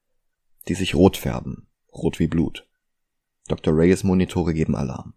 [0.67, 2.67] die sich rot färben, rot wie Blut.
[3.47, 3.73] Dr.
[3.75, 5.13] Reyes Monitore geben Alarm.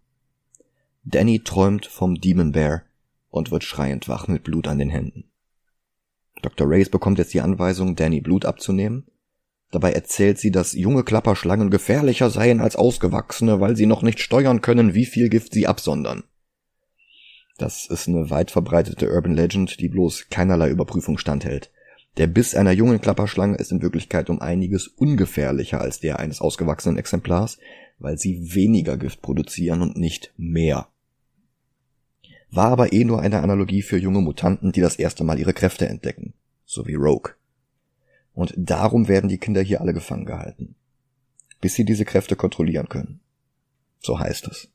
[1.03, 2.83] Danny träumt vom Demon Bear
[3.29, 5.25] und wird schreiend wach mit Blut an den Händen.
[6.41, 6.69] Dr.
[6.69, 9.07] Reyes bekommt jetzt die Anweisung, Danny Blut abzunehmen.
[9.71, 14.61] Dabei erzählt sie, dass junge Klapperschlangen gefährlicher seien als ausgewachsene, weil sie noch nicht steuern
[14.61, 16.23] können, wie viel Gift sie absondern.
[17.57, 21.71] Das ist eine weit verbreitete Urban Legend, die bloß keinerlei Überprüfung standhält.
[22.17, 26.97] Der Biss einer jungen Klapperschlange ist in Wirklichkeit um einiges ungefährlicher als der eines ausgewachsenen
[26.97, 27.57] Exemplars,
[27.99, 30.87] weil sie weniger Gift produzieren und nicht mehr.
[32.49, 35.87] War aber eh nur eine Analogie für junge Mutanten, die das erste Mal ihre Kräfte
[35.87, 36.33] entdecken,
[36.65, 37.33] so wie Rogue.
[38.33, 40.75] Und darum werden die Kinder hier alle gefangen gehalten,
[41.61, 43.21] bis sie diese Kräfte kontrollieren können.
[43.99, 44.69] So heißt es.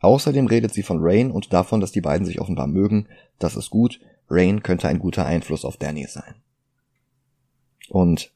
[0.00, 3.06] Außerdem redet sie von Rain und davon, dass die beiden sich offenbar mögen,
[3.38, 4.00] das ist gut,
[4.32, 6.34] Rain könnte ein guter Einfluss auf Danny sein.
[7.88, 8.32] Und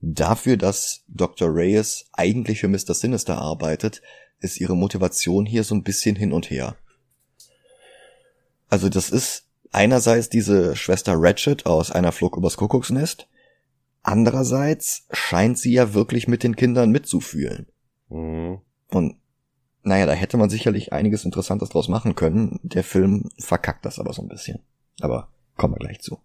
[0.00, 1.48] dafür, dass Dr.
[1.54, 2.94] Reyes eigentlich für Mr.
[2.94, 4.02] Sinister arbeitet,
[4.40, 6.76] ist ihre Motivation hier so ein bisschen hin und her.
[8.68, 13.28] Also das ist einerseits diese Schwester Ratchet aus einer Flug übers Kuckucksnest,
[14.02, 17.66] andererseits scheint sie ja wirklich mit den Kindern mitzufühlen.
[18.08, 18.60] Mhm.
[18.88, 19.16] Und
[19.82, 22.58] naja, da hätte man sicherlich einiges Interessantes draus machen können.
[22.64, 24.58] Der Film verkackt das aber so ein bisschen.
[25.00, 26.20] Aber Kommen wir gleich zu.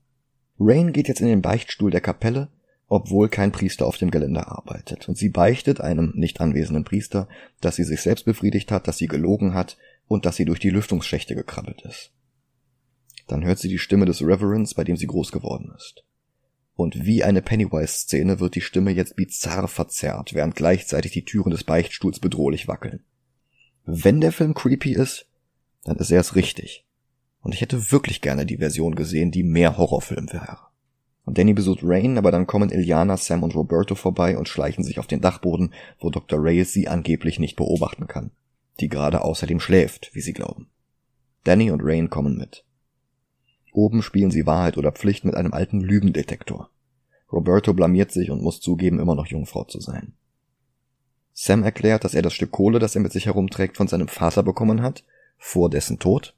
[0.60, 2.50] Rain geht jetzt in den Beichtstuhl der Kapelle,
[2.88, 5.08] obwohl kein Priester auf dem Geländer arbeitet.
[5.08, 7.28] Und sie beichtet einem nicht anwesenden Priester,
[7.62, 10.70] dass sie sich selbst befriedigt hat, dass sie gelogen hat und dass sie durch die
[10.70, 12.12] Lüftungsschächte gekrabbelt ist.
[13.28, 16.04] Dann hört sie die Stimme des Reverends, bei dem sie groß geworden ist.
[16.76, 21.64] Und wie eine Pennywise-Szene wird die Stimme jetzt bizarr verzerrt, während gleichzeitig die Türen des
[21.64, 23.04] Beichtstuhls bedrohlich wackeln.
[23.86, 25.28] Wenn der Film creepy ist,
[25.86, 26.86] dann ist er es richtig.
[27.42, 30.58] Und ich hätte wirklich gerne die Version gesehen, die mehr Horrorfilm wäre.
[31.24, 35.00] Und Danny besucht Rain, aber dann kommen Iliana, Sam und Roberto vorbei und schleichen sich
[35.00, 36.44] auf den Dachboden, wo Dr.
[36.44, 38.32] Reyes sie angeblich nicht beobachten kann.
[38.80, 40.70] Die gerade außerdem schläft, wie sie glauben.
[41.44, 42.64] Danny und Rain kommen mit.
[43.74, 46.70] Oben spielen sie Wahrheit oder Pflicht mit einem alten Lügendetektor.
[47.32, 50.14] Roberto blamiert sich und muss zugeben, immer noch Jungfrau zu sein.
[51.34, 54.44] Sam erklärt, dass er das Stück Kohle, das er mit sich herumträgt, von seinem Vater
[54.44, 55.06] bekommen hat,
[55.38, 56.36] vor dessen Tod,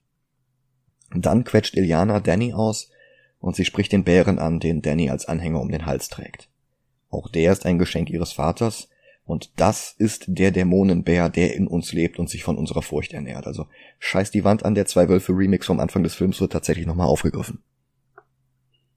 [1.21, 2.89] dann quetscht Iliana Danny aus
[3.39, 6.49] und sie spricht den Bären an, den Danny als Anhänger um den Hals trägt.
[7.10, 8.89] Auch der ist ein Geschenk ihres Vaters
[9.26, 13.45] und das ist der Dämonenbär, der in uns lebt und sich von unserer Furcht ernährt.
[13.45, 13.67] Also
[13.99, 17.08] scheiß die Wand an, der zwei Wölfe Remix vom Anfang des Films wird tatsächlich nochmal
[17.08, 17.63] aufgegriffen.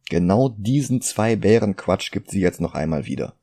[0.08, 3.34] Genau diesen zwei Bären Quatsch gibt sie jetzt noch einmal wieder.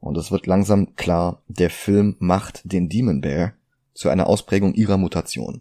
[0.00, 3.52] Und es wird langsam klar, der Film macht den Demon Bear
[3.94, 5.60] zu einer Ausprägung ihrer Mutation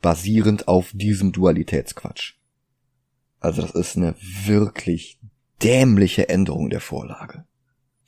[0.00, 2.34] basierend auf diesem Dualitätsquatsch.
[3.40, 5.18] Also das ist eine wirklich
[5.62, 7.44] dämliche Änderung der Vorlage.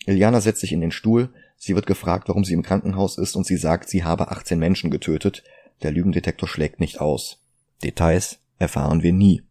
[0.06, 3.46] Iliana setzt sich in den Stuhl, sie wird gefragt, warum sie im Krankenhaus ist und
[3.46, 5.44] sie sagt, sie habe 18 Menschen getötet.
[5.82, 7.44] Der Lügendetektor schlägt nicht aus.
[7.82, 9.42] Details erfahren wir nie.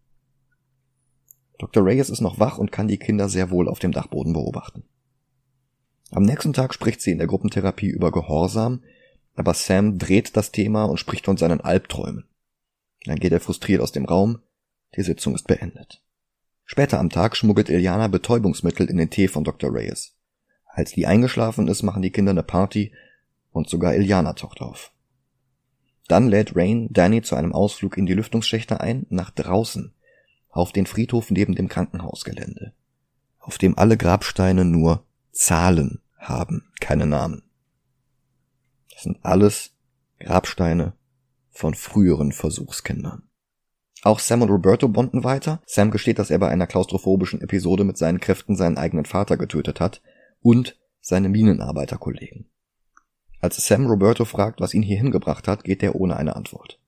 [1.59, 1.83] Dr.
[1.85, 4.83] Reyes ist noch wach und kann die Kinder sehr wohl auf dem Dachboden beobachten.
[6.11, 8.83] Am nächsten Tag spricht sie in der Gruppentherapie über Gehorsam,
[9.37, 12.25] aber Sam dreht das Thema und spricht von seinen Albträumen.
[13.05, 14.39] Dann geht er frustriert aus dem Raum.
[14.95, 16.01] Die Sitzung ist beendet.
[16.65, 19.73] Später am Tag schmuggelt Iliana Betäubungsmittel in den Tee von Dr.
[19.73, 20.15] Reyes.
[20.65, 22.91] Als die eingeschlafen ist, machen die Kinder eine Party
[23.51, 24.91] und sogar Iliana taucht auf.
[26.07, 29.93] Dann lädt Rain Danny zu einem Ausflug in die Lüftungsschächte ein, nach draußen,
[30.49, 32.73] auf den Friedhof neben dem Krankenhausgelände,
[33.39, 37.46] auf dem alle Grabsteine nur Zahlen haben, keine Namen.
[38.97, 39.75] Das sind alles
[40.19, 40.93] Grabsteine
[41.51, 43.29] von früheren Versuchskindern.
[44.01, 45.61] Auch Sam und Roberto bonden weiter.
[45.67, 49.79] Sam gesteht, dass er bei einer klaustrophobischen Episode mit seinen Kräften seinen eigenen Vater getötet
[49.79, 50.01] hat
[50.41, 52.49] und seine Minenarbeiterkollegen.
[53.39, 56.79] Als Sam Roberto fragt, was ihn hier hingebracht hat, geht er ohne eine Antwort.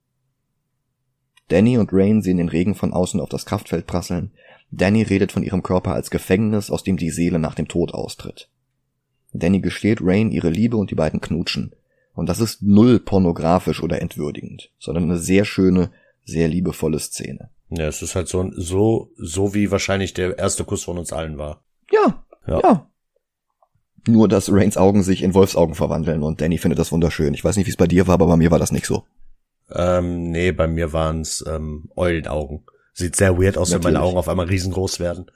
[1.50, 4.32] Danny und Rain sehen den Regen von außen auf das Kraftfeld prasseln.
[4.72, 8.50] Danny redet von ihrem Körper als Gefängnis, aus dem die Seele nach dem Tod austritt.
[9.32, 11.76] Danny gesteht Rain ihre Liebe und die beiden knutschen.
[12.20, 15.92] Und das ist null pornografisch oder entwürdigend, sondern eine sehr schöne,
[16.26, 17.50] sehr liebevolle Szene.
[17.70, 21.38] Ja, es ist halt so, so, so wie wahrscheinlich der erste Kuss von uns allen
[21.38, 21.64] war.
[21.92, 22.60] Ja, ja.
[22.62, 22.90] ja.
[24.08, 27.34] Nur, dass Rains Augen sich in Wolfsaugen verwandeln und Danny findet das wunderschön.
[27.34, 29.06] Ich weiß nicht, wie es bei dir war, aber bei mir war das nicht so.
[29.72, 32.66] Ähm, nee, bei mir waren's ähm, Eulenaugen.
[32.94, 33.86] Sieht sehr weird aus, Natürlich.
[33.86, 35.30] wenn meine Augen auf einmal riesengroß werden.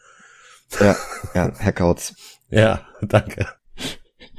[0.79, 0.95] Ja,
[1.35, 2.15] ja, Herr Kautz.
[2.49, 3.47] ja, danke.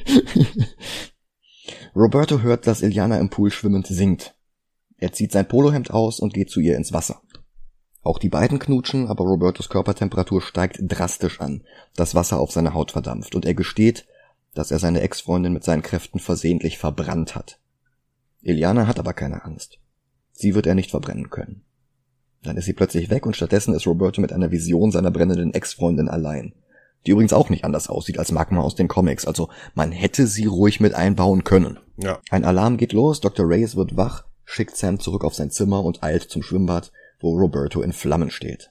[1.97, 4.35] Roberto hört, dass Iliana im Pool schwimmend singt.
[4.99, 7.23] Er zieht sein Polohemd aus und geht zu ihr ins Wasser.
[8.03, 11.63] Auch die beiden knutschen, aber Robertos Körpertemperatur steigt drastisch an,
[11.95, 14.07] das Wasser auf seine Haut verdampft und er gesteht,
[14.55, 17.61] dass er seine Ex-Freundin mit seinen Kräften versehentlich verbrannt hat.
[18.43, 19.79] Iliana hat aber keine Angst.
[20.33, 21.63] Sie wird er nicht verbrennen können.
[22.43, 26.09] Dann ist sie plötzlich weg und stattdessen ist Roberto mit einer Vision seiner brennenden Ex-Freundin
[26.09, 26.55] allein
[27.07, 30.47] die übrigens auch nicht anders aussieht als Magma aus den Comics, also man hätte sie
[30.47, 31.79] ruhig mit einbauen können.
[31.97, 32.21] Ja.
[32.31, 33.49] Ein Alarm geht los, Dr.
[33.49, 37.83] Reyes wird wach, schickt Sam zurück auf sein Zimmer und eilt zum Schwimmbad, wo Roberto
[37.83, 38.71] in Flammen steht.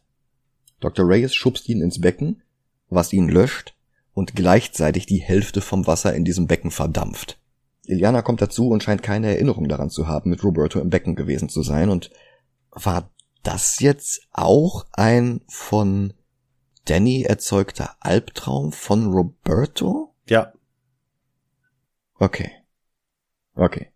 [0.80, 1.08] Dr.
[1.08, 2.42] Reyes schubst ihn ins Becken,
[2.90, 3.76] was ihn löscht
[4.14, 7.40] und gleichzeitig die Hälfte vom Wasser in diesem Becken verdampft.
[7.86, 11.50] Iliana kommt dazu und scheint keine Erinnerung daran zu haben, mit Roberto im Becken gewesen
[11.50, 12.12] zu sein und
[12.72, 13.10] war
[13.44, 16.14] das jetzt auch ein von
[16.86, 20.14] Danny erzeugter Albtraum von Roberto?
[20.28, 20.54] Ja.
[22.18, 22.52] Okay.
[23.56, 23.88] Okay.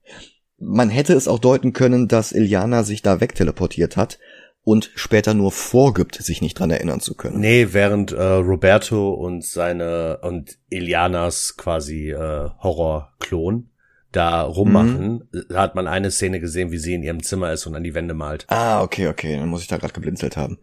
[0.57, 4.19] Man hätte es auch deuten können, dass Iliana sich da wegteleportiert hat
[4.63, 7.39] und später nur vorgibt, sich nicht dran erinnern zu können.
[7.39, 13.69] Nee, während äh, Roberto und seine und Ilianas quasi äh, Horrorklon
[14.11, 15.55] da rummachen, mhm.
[15.55, 18.13] hat man eine Szene gesehen, wie sie in ihrem Zimmer ist und an die Wände
[18.13, 18.45] malt.
[18.49, 20.57] Ah, okay, okay, dann muss ich da gerade geblinzelt haben.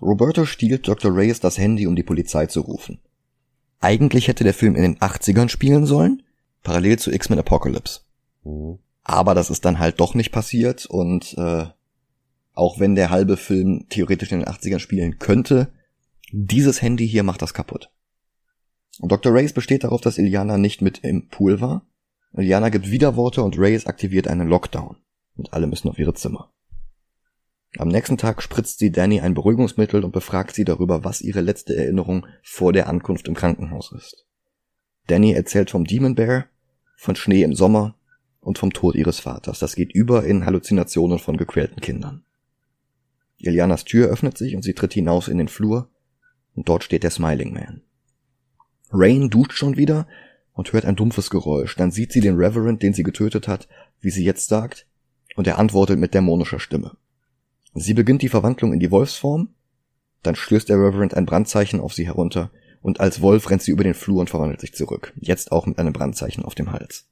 [0.00, 1.14] Roberto stiehlt Dr.
[1.14, 3.00] Reyes das Handy, um die Polizei zu rufen.
[3.80, 6.22] Eigentlich hätte der Film in den 80ern spielen sollen,
[6.62, 8.00] parallel zu X-Men Apocalypse.
[8.44, 8.78] Mhm.
[9.02, 11.66] Aber das ist dann halt doch nicht passiert und äh,
[12.54, 15.72] auch wenn der halbe Film theoretisch in den 80ern spielen könnte,
[16.32, 17.90] dieses Handy hier macht das kaputt.
[18.98, 19.32] Und Dr.
[19.32, 21.86] Reyes besteht darauf, dass Iliana nicht mit im Pool war.
[22.32, 24.96] Iliana gibt Widerworte und Reyes aktiviert einen Lockdown.
[25.36, 26.50] Und alle müssen auf ihre Zimmer.
[27.78, 31.76] Am nächsten Tag spritzt sie Danny ein Beruhigungsmittel und befragt sie darüber, was ihre letzte
[31.76, 34.26] Erinnerung vor der Ankunft im Krankenhaus ist.
[35.08, 36.46] Danny erzählt vom Demon Bear,
[36.96, 37.96] von Schnee im Sommer
[38.40, 39.58] und vom Tod ihres Vaters.
[39.58, 42.24] Das geht über in Halluzinationen von gequälten Kindern.
[43.38, 45.90] Ilianas Tür öffnet sich und sie tritt hinaus in den Flur
[46.54, 47.82] und dort steht der Smiling Man.
[48.90, 50.06] Rain duscht schon wieder
[50.52, 51.76] und hört ein dumpfes Geräusch.
[51.76, 53.68] Dann sieht sie den Reverend, den sie getötet hat,
[54.00, 54.86] wie sie jetzt sagt,
[55.34, 56.96] und er antwortet mit dämonischer Stimme.
[57.78, 59.50] Sie beginnt die Verwandlung in die Wolfsform,
[60.22, 62.50] dann stößt der Reverend ein Brandzeichen auf sie herunter
[62.80, 65.78] und als Wolf rennt sie über den Flur und verwandelt sich zurück, jetzt auch mit
[65.78, 67.06] einem Brandzeichen auf dem Hals.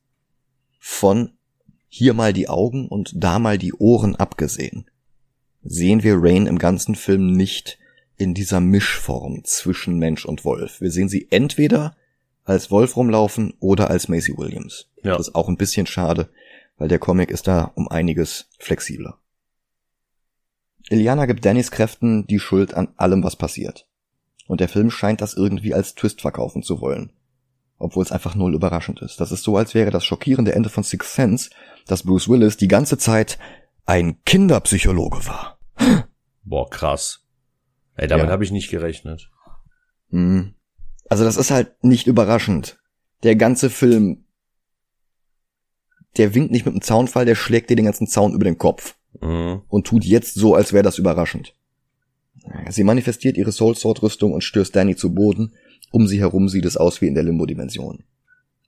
[0.79, 1.33] Von
[1.89, 4.87] hier mal die Augen und da mal die Ohren abgesehen,
[5.63, 7.79] sehen wir Rain im ganzen Film nicht
[8.17, 10.81] in dieser Mischform zwischen Mensch und Wolf.
[10.81, 11.95] Wir sehen sie entweder
[12.45, 14.89] als Wolf rumlaufen oder als Macy Williams.
[15.03, 15.17] Ja.
[15.17, 16.31] Das ist auch ein bisschen schade,
[16.79, 19.19] weil der Comic ist da um einiges flexibler.
[20.89, 23.87] Iliana gibt Dannys Kräften die Schuld an allem, was passiert.
[24.47, 27.13] Und der Film scheint das irgendwie als Twist verkaufen zu wollen.
[27.79, 29.21] Obwohl es einfach null überraschend ist.
[29.21, 31.51] Das ist so, als wäre das schockierende Ende von Six Sense,
[31.87, 33.39] dass Bruce Willis die ganze Zeit
[33.87, 35.59] ein Kinderpsychologe war.
[36.45, 37.25] Boah, krass.
[37.97, 38.33] Ey, damit ja.
[38.33, 39.31] habe ich nicht gerechnet.
[40.11, 40.55] Hm.
[41.09, 42.79] Also das ist halt nicht überraschend.
[43.23, 44.25] Der ganze Film,
[46.17, 48.97] der winkt nicht mit dem Zaunfall, der schlägt dir den ganzen Zaun über den Kopf
[49.25, 49.63] mhm.
[49.69, 51.55] und tut jetzt so, als wäre das überraschend.
[52.69, 55.55] Sie manifestiert ihre Soul Sword Rüstung und stößt Danny zu Boden.
[55.91, 58.05] Um sie herum sieht es aus wie in der Limbo-Dimension.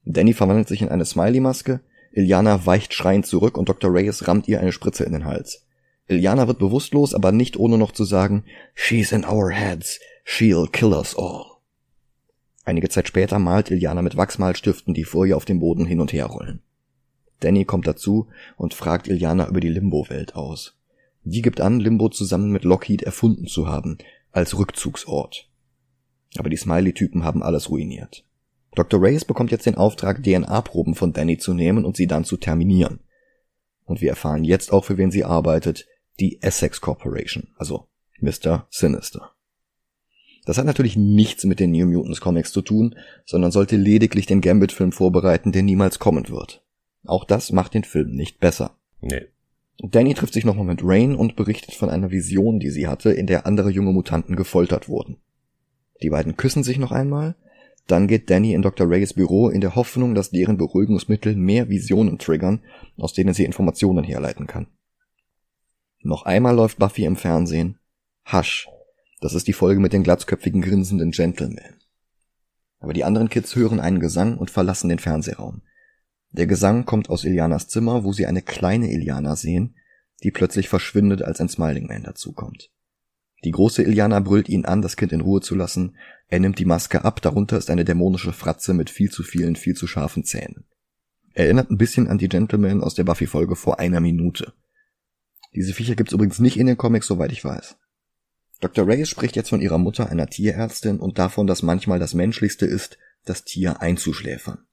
[0.04, 1.80] Danny verwandelt sich in eine Smiley-Maske,
[2.12, 3.92] Iliana weicht schreiend zurück und Dr.
[3.92, 5.66] Reyes rammt ihr eine Spritze in den Hals.
[6.08, 8.44] Iliana wird bewusstlos, aber nicht ohne noch zu sagen,
[8.74, 11.44] She's in our heads, she'll kill us all.
[12.64, 16.26] Einige Zeit später malt Iliana mit Wachsmalstiften, die ihr auf dem Boden hin und her
[16.26, 16.62] rollen.
[17.40, 20.76] Danny kommt dazu und fragt Iliana über die Limbo-Welt aus.
[21.24, 23.98] Die gibt an, Limbo zusammen mit Lockheed erfunden zu haben,
[24.32, 25.48] als Rückzugsort.
[26.38, 28.24] Aber die Smiley-Typen haben alles ruiniert.
[28.74, 29.00] Dr.
[29.00, 33.00] Reyes bekommt jetzt den Auftrag, DNA-Proben von Danny zu nehmen und sie dann zu terminieren.
[33.84, 35.86] Und wir erfahren jetzt auch, für wen sie arbeitet,
[36.20, 37.88] die Essex Corporation, also
[38.20, 38.66] Mr.
[38.70, 39.32] Sinister.
[40.44, 44.40] Das hat natürlich nichts mit den New Mutants Comics zu tun, sondern sollte lediglich den
[44.40, 46.62] Gambit-Film vorbereiten, der niemals kommen wird.
[47.06, 48.76] Auch das macht den Film nicht besser.
[49.00, 49.26] Nee.
[49.78, 53.26] Danny trifft sich nochmal mit Rain und berichtet von einer Vision, die sie hatte, in
[53.26, 55.18] der andere junge Mutanten gefoltert wurden.
[56.02, 57.36] Die beiden küssen sich noch einmal,
[57.86, 58.90] dann geht Danny in Dr.
[58.90, 62.60] Rays Büro in der Hoffnung, dass deren Beruhigungsmittel mehr Visionen triggern,
[62.96, 64.66] aus denen sie Informationen herleiten kann.
[66.00, 67.78] Noch einmal läuft Buffy im Fernsehen
[68.32, 68.68] Hush.
[69.20, 71.76] Das ist die Folge mit den glatzköpfigen grinsenden Gentlemen.
[72.80, 75.62] Aber die anderen Kids hören einen Gesang und verlassen den Fernsehraum.
[76.36, 79.74] Der Gesang kommt aus Ilianas Zimmer, wo sie eine kleine Iliana sehen,
[80.22, 82.70] die plötzlich verschwindet, als ein Smiling Man dazukommt.
[83.42, 85.96] Die große Iliana brüllt ihn an, das Kind in Ruhe zu lassen.
[86.28, 89.74] Er nimmt die Maske ab, darunter ist eine dämonische Fratze mit viel zu vielen, viel
[89.74, 90.64] zu scharfen Zähnen.
[91.32, 94.52] Erinnert ein bisschen an die Gentlemen aus der Buffy-Folge vor einer Minute.
[95.54, 97.76] Diese Viecher gibt's übrigens nicht in den Comics, soweit ich weiß.
[98.60, 98.86] Dr.
[98.86, 102.98] Reyes spricht jetzt von ihrer Mutter, einer Tierärztin, und davon, dass manchmal das Menschlichste ist,
[103.24, 104.65] das Tier einzuschläfern.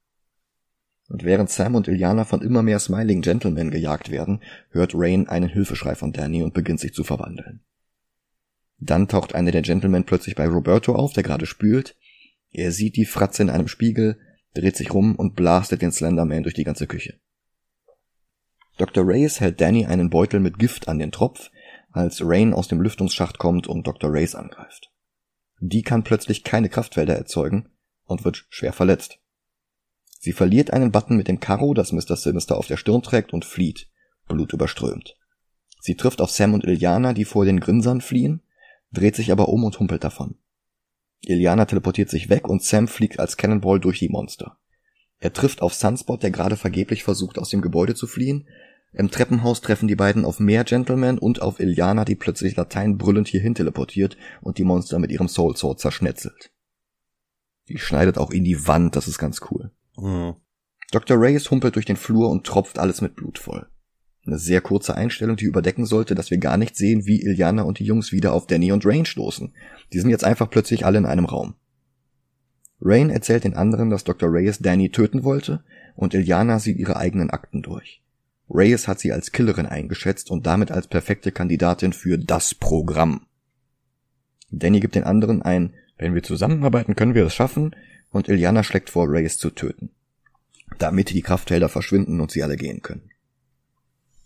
[1.13, 4.41] Und während Sam und Iliana von immer mehr Smiling Gentlemen gejagt werden,
[4.71, 7.61] hört Rain einen Hilfeschrei von Danny und beginnt sich zu verwandeln.
[8.79, 11.95] Dann taucht einer der Gentlemen plötzlich bei Roberto auf, der gerade spült.
[12.49, 14.17] Er sieht die Fratze in einem Spiegel,
[14.55, 17.19] dreht sich rum und blastet den Slenderman durch die ganze Küche.
[18.79, 19.07] Dr.
[19.07, 21.51] Reyes hält Danny einen Beutel mit Gift an den Tropf,
[21.91, 24.11] als Rain aus dem Lüftungsschacht kommt und Dr.
[24.11, 24.91] Reyes angreift.
[25.59, 27.69] Die kann plötzlich keine Kraftfelder erzeugen
[28.05, 29.19] und wird schwer verletzt.
[30.23, 32.15] Sie verliert einen Button mit dem Karo, das Mr.
[32.15, 33.89] Sinister auf der Stirn trägt und flieht,
[34.29, 35.17] blutüberströmt.
[35.81, 38.41] Sie trifft auf Sam und Iliana, die vor den Grinsern fliehen,
[38.93, 40.35] dreht sich aber um und humpelt davon.
[41.19, 44.57] Iliana teleportiert sich weg und Sam fliegt als Cannonball durch die Monster.
[45.19, 48.47] Er trifft auf Sunspot, der gerade vergeblich versucht, aus dem Gebäude zu fliehen.
[48.93, 53.27] Im Treppenhaus treffen die beiden auf mehr Gentlemen und auf Iliana, die plötzlich Latein brüllend
[53.27, 56.53] hierhin teleportiert und die Monster mit ihrem Soul Sword zerschnetzelt.
[57.67, 59.73] Die schneidet auch in die Wand, das ist ganz cool.
[59.97, 60.35] Mhm.
[60.91, 61.19] Dr.
[61.19, 63.67] Reyes humpelt durch den Flur und tropft alles mit Blut voll.
[64.25, 67.79] Eine sehr kurze Einstellung, die überdecken sollte, dass wir gar nicht sehen, wie Iliana und
[67.79, 69.53] die Jungs wieder auf Danny und Rain stoßen.
[69.91, 71.55] Die sind jetzt einfach plötzlich alle in einem Raum.
[72.79, 74.29] Rain erzählt den anderen, dass Dr.
[74.31, 75.63] Reyes Danny töten wollte
[75.95, 78.01] und Iliana sieht ihre eigenen Akten durch.
[78.49, 83.25] Reyes hat sie als Killerin eingeschätzt und damit als perfekte Kandidatin für das Programm.
[84.59, 87.75] Danny gibt den anderen ein, wenn wir zusammenarbeiten, können wir es schaffen,
[88.11, 89.89] und Iliana schlägt vor, Reyes zu töten.
[90.77, 93.09] Damit die Kraftfelder verschwinden und sie alle gehen können.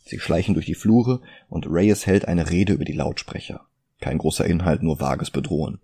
[0.05, 3.65] Sie schleichen durch die Flure und Reyes hält eine Rede über die Lautsprecher.
[3.99, 5.79] Kein großer Inhalt, nur vages Bedrohen.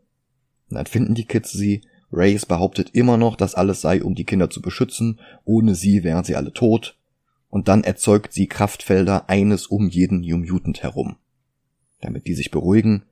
[0.69, 1.81] Und dann finden die Kids sie.
[2.11, 5.19] Reyes behauptet immer noch, dass alles sei, um die Kinder zu beschützen.
[5.43, 6.97] Ohne sie wären sie alle tot.
[7.49, 11.17] Und dann erzeugt sie Kraftfelder eines um jeden New Mutant herum.
[11.99, 13.03] Damit die sich beruhigen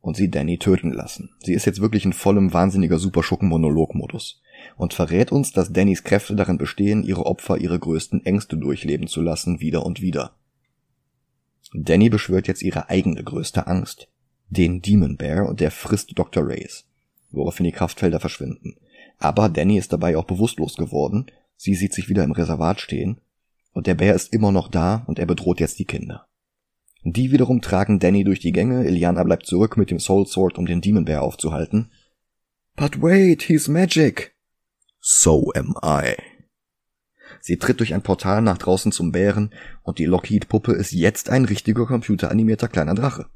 [0.00, 1.30] und sie Danny töten lassen.
[1.40, 4.40] Sie ist jetzt wirklich in vollem wahnsinniger Superschucken-Monolog-Modus
[4.76, 9.20] und verrät uns, dass Dannys Kräfte darin bestehen, ihre Opfer ihre größten Ängste durchleben zu
[9.20, 10.32] lassen, wieder und wieder.
[11.72, 14.08] Danny beschwört jetzt ihre eigene größte Angst,
[14.48, 16.46] den Demon Bear, und der frisst Dr.
[16.46, 16.86] Reyes,
[17.30, 18.76] woraufhin die Kraftfelder verschwinden.
[19.18, 21.26] Aber Danny ist dabei auch bewusstlos geworden,
[21.56, 23.20] sie sieht sich wieder im Reservat stehen,
[23.72, 26.26] und der Bär ist immer noch da und er bedroht jetzt die Kinder.
[27.02, 30.66] Die wiederum tragen Danny durch die Gänge, Iliana bleibt zurück mit dem Soul Sword, um
[30.66, 31.90] den Demon Bear aufzuhalten.
[32.76, 34.34] But wait, he's magic!
[35.00, 36.14] So am I.
[37.40, 41.46] Sie tritt durch ein Portal nach draußen zum Bären und die Lockheed-Puppe ist jetzt ein
[41.46, 43.26] richtiger computeranimierter kleiner Drache.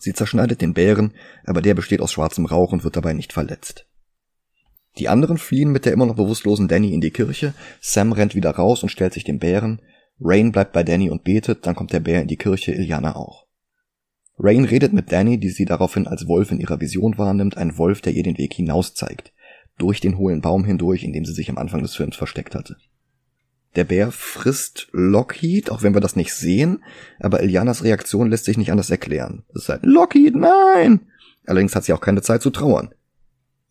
[0.00, 1.14] Sie zerschneidet den Bären,
[1.44, 3.86] aber der besteht aus schwarzem Rauch und wird dabei nicht verletzt.
[4.98, 8.50] Die anderen fliehen mit der immer noch bewusstlosen Danny in die Kirche, Sam rennt wieder
[8.50, 9.80] raus und stellt sich dem Bären,
[10.20, 13.46] Rain bleibt bei Danny und betet, dann kommt der Bär in die Kirche, Iliana auch.
[14.38, 18.00] Rain redet mit Danny, die sie daraufhin als Wolf in ihrer Vision wahrnimmt, ein Wolf,
[18.00, 19.32] der ihr den Weg hinaus zeigt,
[19.78, 22.76] durch den hohlen Baum hindurch, in dem sie sich am Anfang des Films versteckt hatte.
[23.76, 26.84] Der Bär frisst Lockheed, auch wenn wir das nicht sehen,
[27.18, 29.44] aber Ilianas Reaktion lässt sich nicht anders erklären.
[29.54, 31.00] Es ist halt, Lockheed, nein!
[31.46, 32.94] Allerdings hat sie auch keine Zeit zu trauern.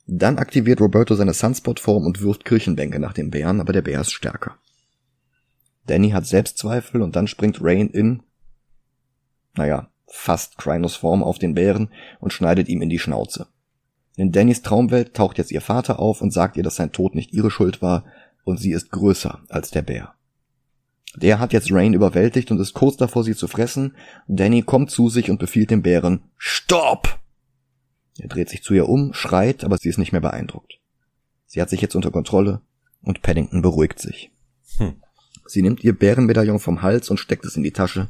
[0.05, 4.11] Dann aktiviert Roberto seine Sunspot-Form und wirft Kirchenbänke nach dem Bären, aber der Bär ist
[4.11, 4.57] stärker.
[5.85, 8.23] Danny hat Selbstzweifel und dann springt Rain in,
[9.55, 13.47] naja, fast Krynos Form auf den Bären und schneidet ihm in die Schnauze.
[14.15, 17.33] In Dannys Traumwelt taucht jetzt ihr Vater auf und sagt ihr, dass sein Tod nicht
[17.33, 18.05] ihre Schuld war,
[18.43, 20.13] und sie ist größer als der Bär.
[21.15, 23.95] Der hat jetzt Rain überwältigt und ist kurz davor, sie zu fressen.
[24.27, 27.19] Danny kommt zu sich und befiehlt dem Bären Stopp!
[28.19, 30.79] Er dreht sich zu ihr um, schreit, aber sie ist nicht mehr beeindruckt.
[31.45, 32.61] Sie hat sich jetzt unter Kontrolle
[33.01, 34.31] und Paddington beruhigt sich.
[34.77, 35.02] Hm.
[35.45, 38.09] Sie nimmt ihr Bärenmedaillon vom Hals und steckt es in die Tasche.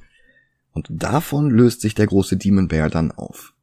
[0.71, 3.53] Und davon löst sich der große Demon Bear dann auf.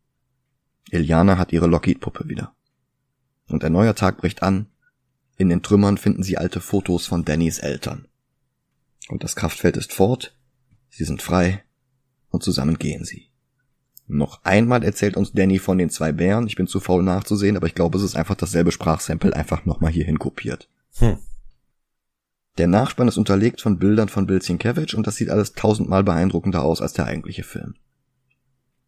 [0.90, 2.54] Iliana hat ihre Lockheed-Puppe wieder.
[3.48, 4.66] Und ein neuer Tag bricht an
[5.40, 8.06] in den Trümmern finden sie alte Fotos von Dannys Eltern.
[9.08, 10.36] Und das Kraftfeld ist fort,
[10.90, 11.64] sie sind frei
[12.28, 13.30] und zusammen gehen sie.
[14.06, 16.46] Noch einmal erzählt uns Danny von den zwei Bären.
[16.46, 19.92] Ich bin zu faul nachzusehen, aber ich glaube, es ist einfach dasselbe Sprachsample einfach nochmal
[19.92, 20.68] hierhin kopiert.
[20.96, 21.16] Hm.
[22.58, 26.62] Der Nachspann ist unterlegt von Bildern von Bill Sienkiewicz und das sieht alles tausendmal beeindruckender
[26.62, 27.74] aus als der eigentliche Film.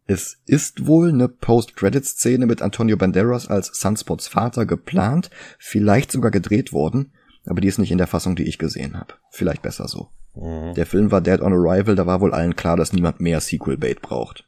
[0.05, 6.73] Es ist wohl eine Post-Credit-Szene mit Antonio Banderas als Sunspots Vater geplant, vielleicht sogar gedreht
[6.73, 7.13] worden,
[7.45, 9.13] aber die ist nicht in der Fassung, die ich gesehen habe.
[9.29, 10.09] Vielleicht besser so.
[10.35, 10.73] Mhm.
[10.73, 14.01] Der Film war Dead on Arrival, da war wohl allen klar, dass niemand mehr Sequel-Bait
[14.01, 14.47] braucht.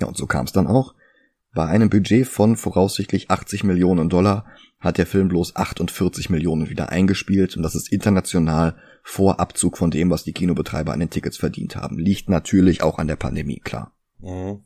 [0.00, 0.94] Ja, und so kam es dann auch.
[1.54, 4.46] Bei einem Budget von voraussichtlich 80 Millionen Dollar
[4.80, 9.90] hat der Film bloß 48 Millionen wieder eingespielt und das ist international vor Abzug von
[9.90, 11.98] dem, was die Kinobetreiber an den Tickets verdient haben.
[11.98, 13.92] Liegt natürlich auch an der Pandemie, klar.
[14.20, 14.60] Mhm.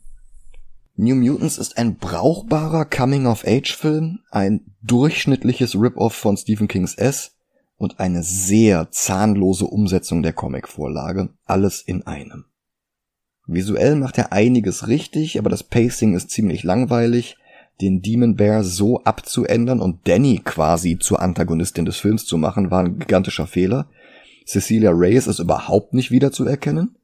[0.98, 7.36] New Mutants ist ein brauchbarer Coming-of-Age-Film, ein durchschnittliches Rip-Off von Stephen Kings S
[7.76, 12.46] und eine sehr zahnlose Umsetzung der Comic-Vorlage, alles in einem.
[13.46, 17.36] Visuell macht er einiges richtig, aber das Pacing ist ziemlich langweilig.
[17.80, 22.84] Den Demon Bear so abzuändern und Danny quasi zur Antagonistin des Films zu machen, war
[22.84, 23.88] ein gigantischer Fehler.
[24.46, 26.96] Cecilia Reyes ist überhaupt nicht wiederzuerkennen.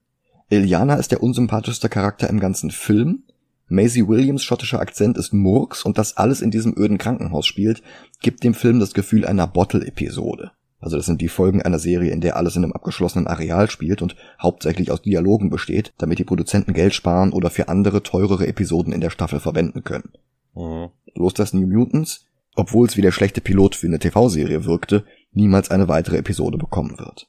[0.49, 3.25] Iliana ist der unsympathischste Charakter im ganzen Film.
[3.69, 7.83] Maisie Williams schottischer Akzent ist Murks und das alles in diesem öden Krankenhaus spielt,
[8.21, 10.53] gibt dem Film das Gefühl einer Bottle-Episode.
[10.83, 14.03] Also das sind die Folgen einer Serie, in der alles in einem abgeschlossenen Areal spielt
[14.03, 18.93] und hauptsächlich aus Dialogen besteht, damit die Produzenten Geld sparen oder für andere teurere Episoden
[18.93, 20.11] in der Staffel verwenden können.
[20.55, 20.91] Mhm.
[21.15, 22.27] Bloß dass New Mutants,
[22.57, 26.99] obwohl es wie der schlechte Pilot für eine TV-Serie wirkte, niemals eine weitere Episode bekommen
[26.99, 27.29] wird.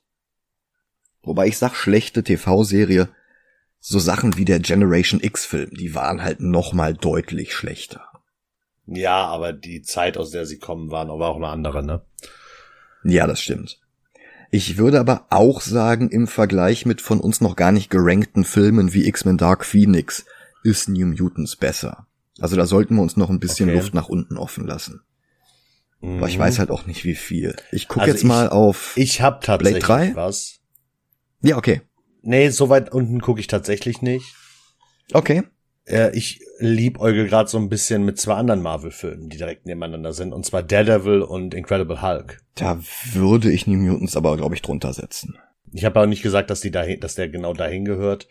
[1.21, 3.07] Wobei ich sag schlechte TV-Serie,
[3.79, 8.01] so Sachen wie der Generation X-Film, die waren halt nochmal deutlich schlechter.
[8.87, 12.01] Ja, aber die Zeit, aus der sie kommen, aber auch eine andere, ne?
[13.03, 13.79] Ja, das stimmt.
[14.51, 18.93] Ich würde aber auch sagen, im Vergleich mit von uns noch gar nicht gerankten Filmen
[18.93, 20.25] wie X-Men Dark Phoenix
[20.63, 22.05] ist New Mutants besser.
[22.39, 23.79] Also da sollten wir uns noch ein bisschen okay.
[23.79, 25.01] Luft nach unten offen lassen.
[26.01, 26.17] Mhm.
[26.17, 27.55] Aber ich weiß halt auch nicht wie viel.
[27.71, 30.15] Ich gucke also jetzt ich, mal auf Ich hab tatsächlich Blade 3.
[30.15, 30.59] was.
[31.41, 31.81] Ja, okay.
[32.21, 34.35] Nee, so weit unten gucke ich tatsächlich nicht.
[35.13, 35.43] Okay.
[35.85, 40.33] Äh, ich liebäugel gerade so ein bisschen mit zwei anderen Marvel-Filmen, die direkt nebeneinander sind,
[40.33, 42.41] und zwar Daredevil und Incredible Hulk.
[42.55, 42.79] Da
[43.11, 45.37] würde ich New Mutants aber, glaube ich, drunter setzen.
[45.71, 48.27] Ich habe auch nicht gesagt, dass die dahin, dass der genau dahin gehört.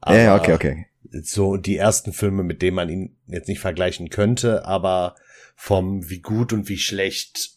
[0.00, 0.86] Aber ja, okay, okay.
[1.22, 5.16] So die ersten Filme, mit denen man ihn jetzt nicht vergleichen könnte, aber
[5.54, 7.52] vom wie gut und wie schlecht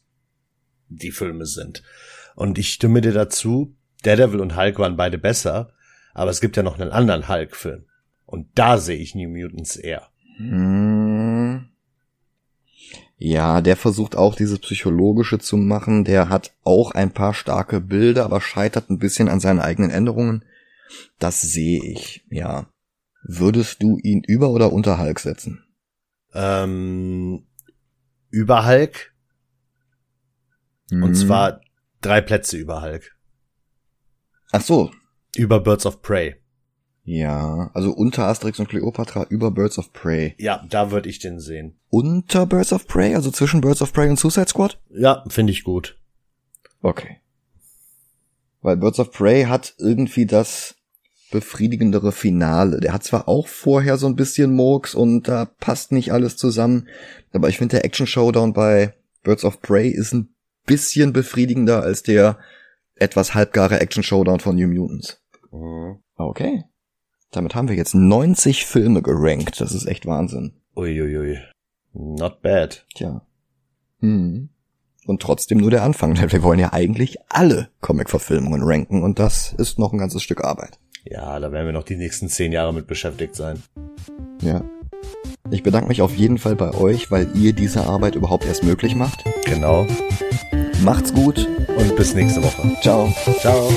[0.87, 1.83] die Filme sind.
[2.35, 5.73] Und ich stimme dir dazu, Daredevil und Hulk waren beide besser,
[6.13, 7.85] aber es gibt ja noch einen anderen Hulk-Film.
[8.29, 10.07] Und da sehe ich New Mutants eher.
[10.37, 11.67] Hm.
[13.17, 16.03] Ja, der versucht auch dieses Psychologische zu machen.
[16.03, 20.45] Der hat auch ein paar starke Bilder, aber scheitert ein bisschen an seinen eigenen Änderungen.
[21.17, 22.67] Das sehe ich, ja.
[23.23, 25.63] Würdest du ihn über oder unter Hulk setzen?
[26.35, 27.47] Ähm,
[28.29, 29.11] über Hulk.
[30.91, 31.01] Mhm.
[31.01, 31.61] Und zwar
[32.01, 33.17] drei Plätze über Hulk.
[34.51, 34.91] Ach so.
[35.35, 36.38] Über Birds of Prey.
[37.09, 40.35] Ja, also unter Asterix und Cleopatra über Birds of Prey.
[40.37, 41.73] Ja, da würde ich den sehen.
[41.89, 44.77] Unter Birds of Prey, also zwischen Birds of Prey und Suicide Squad?
[44.91, 45.97] Ja, finde ich gut.
[46.83, 47.17] Okay.
[48.61, 50.75] Weil Birds of Prey hat irgendwie das
[51.31, 52.79] befriedigendere Finale.
[52.79, 56.89] Der hat zwar auch vorher so ein bisschen Murks und da passt nicht alles zusammen,
[57.33, 58.93] aber ich finde der Action Showdown bei
[59.23, 60.29] Birds of Prey ist ein
[60.67, 62.37] bisschen befriedigender als der
[62.93, 65.19] etwas halbgare Action Showdown von New Mutants.
[65.51, 66.03] Mhm.
[66.15, 66.65] Okay.
[67.31, 69.61] Damit haben wir jetzt 90 Filme gerankt.
[69.61, 70.53] Das ist echt Wahnsinn.
[70.75, 71.39] Uiuiui.
[71.93, 72.85] Not bad.
[72.95, 73.21] Tja.
[73.99, 74.49] Hm.
[75.05, 79.53] Und trotzdem nur der Anfang, denn wir wollen ja eigentlich alle Comic-Verfilmungen ranken und das
[79.57, 80.79] ist noch ein ganzes Stück Arbeit.
[81.03, 83.63] Ja, da werden wir noch die nächsten zehn Jahre mit beschäftigt sein.
[84.41, 84.63] Ja.
[85.49, 88.95] Ich bedanke mich auf jeden Fall bei euch, weil ihr diese Arbeit überhaupt erst möglich
[88.95, 89.23] macht.
[89.45, 89.87] Genau.
[90.83, 92.77] Macht's gut und bis nächste Woche.
[92.81, 93.11] Ciao.
[93.39, 93.69] Ciao.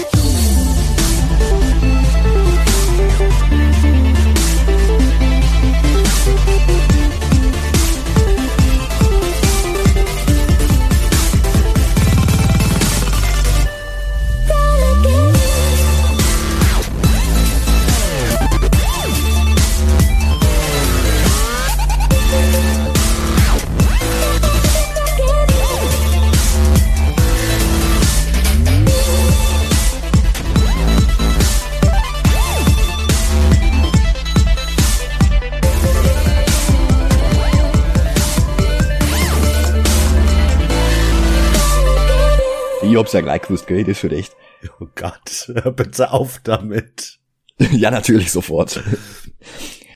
[43.02, 43.84] Hab's ja gleich gewusst, gell?
[43.84, 44.36] Das wird echt.
[44.80, 47.18] Oh Gott, hör bitte auf damit.
[47.72, 48.82] ja, natürlich sofort.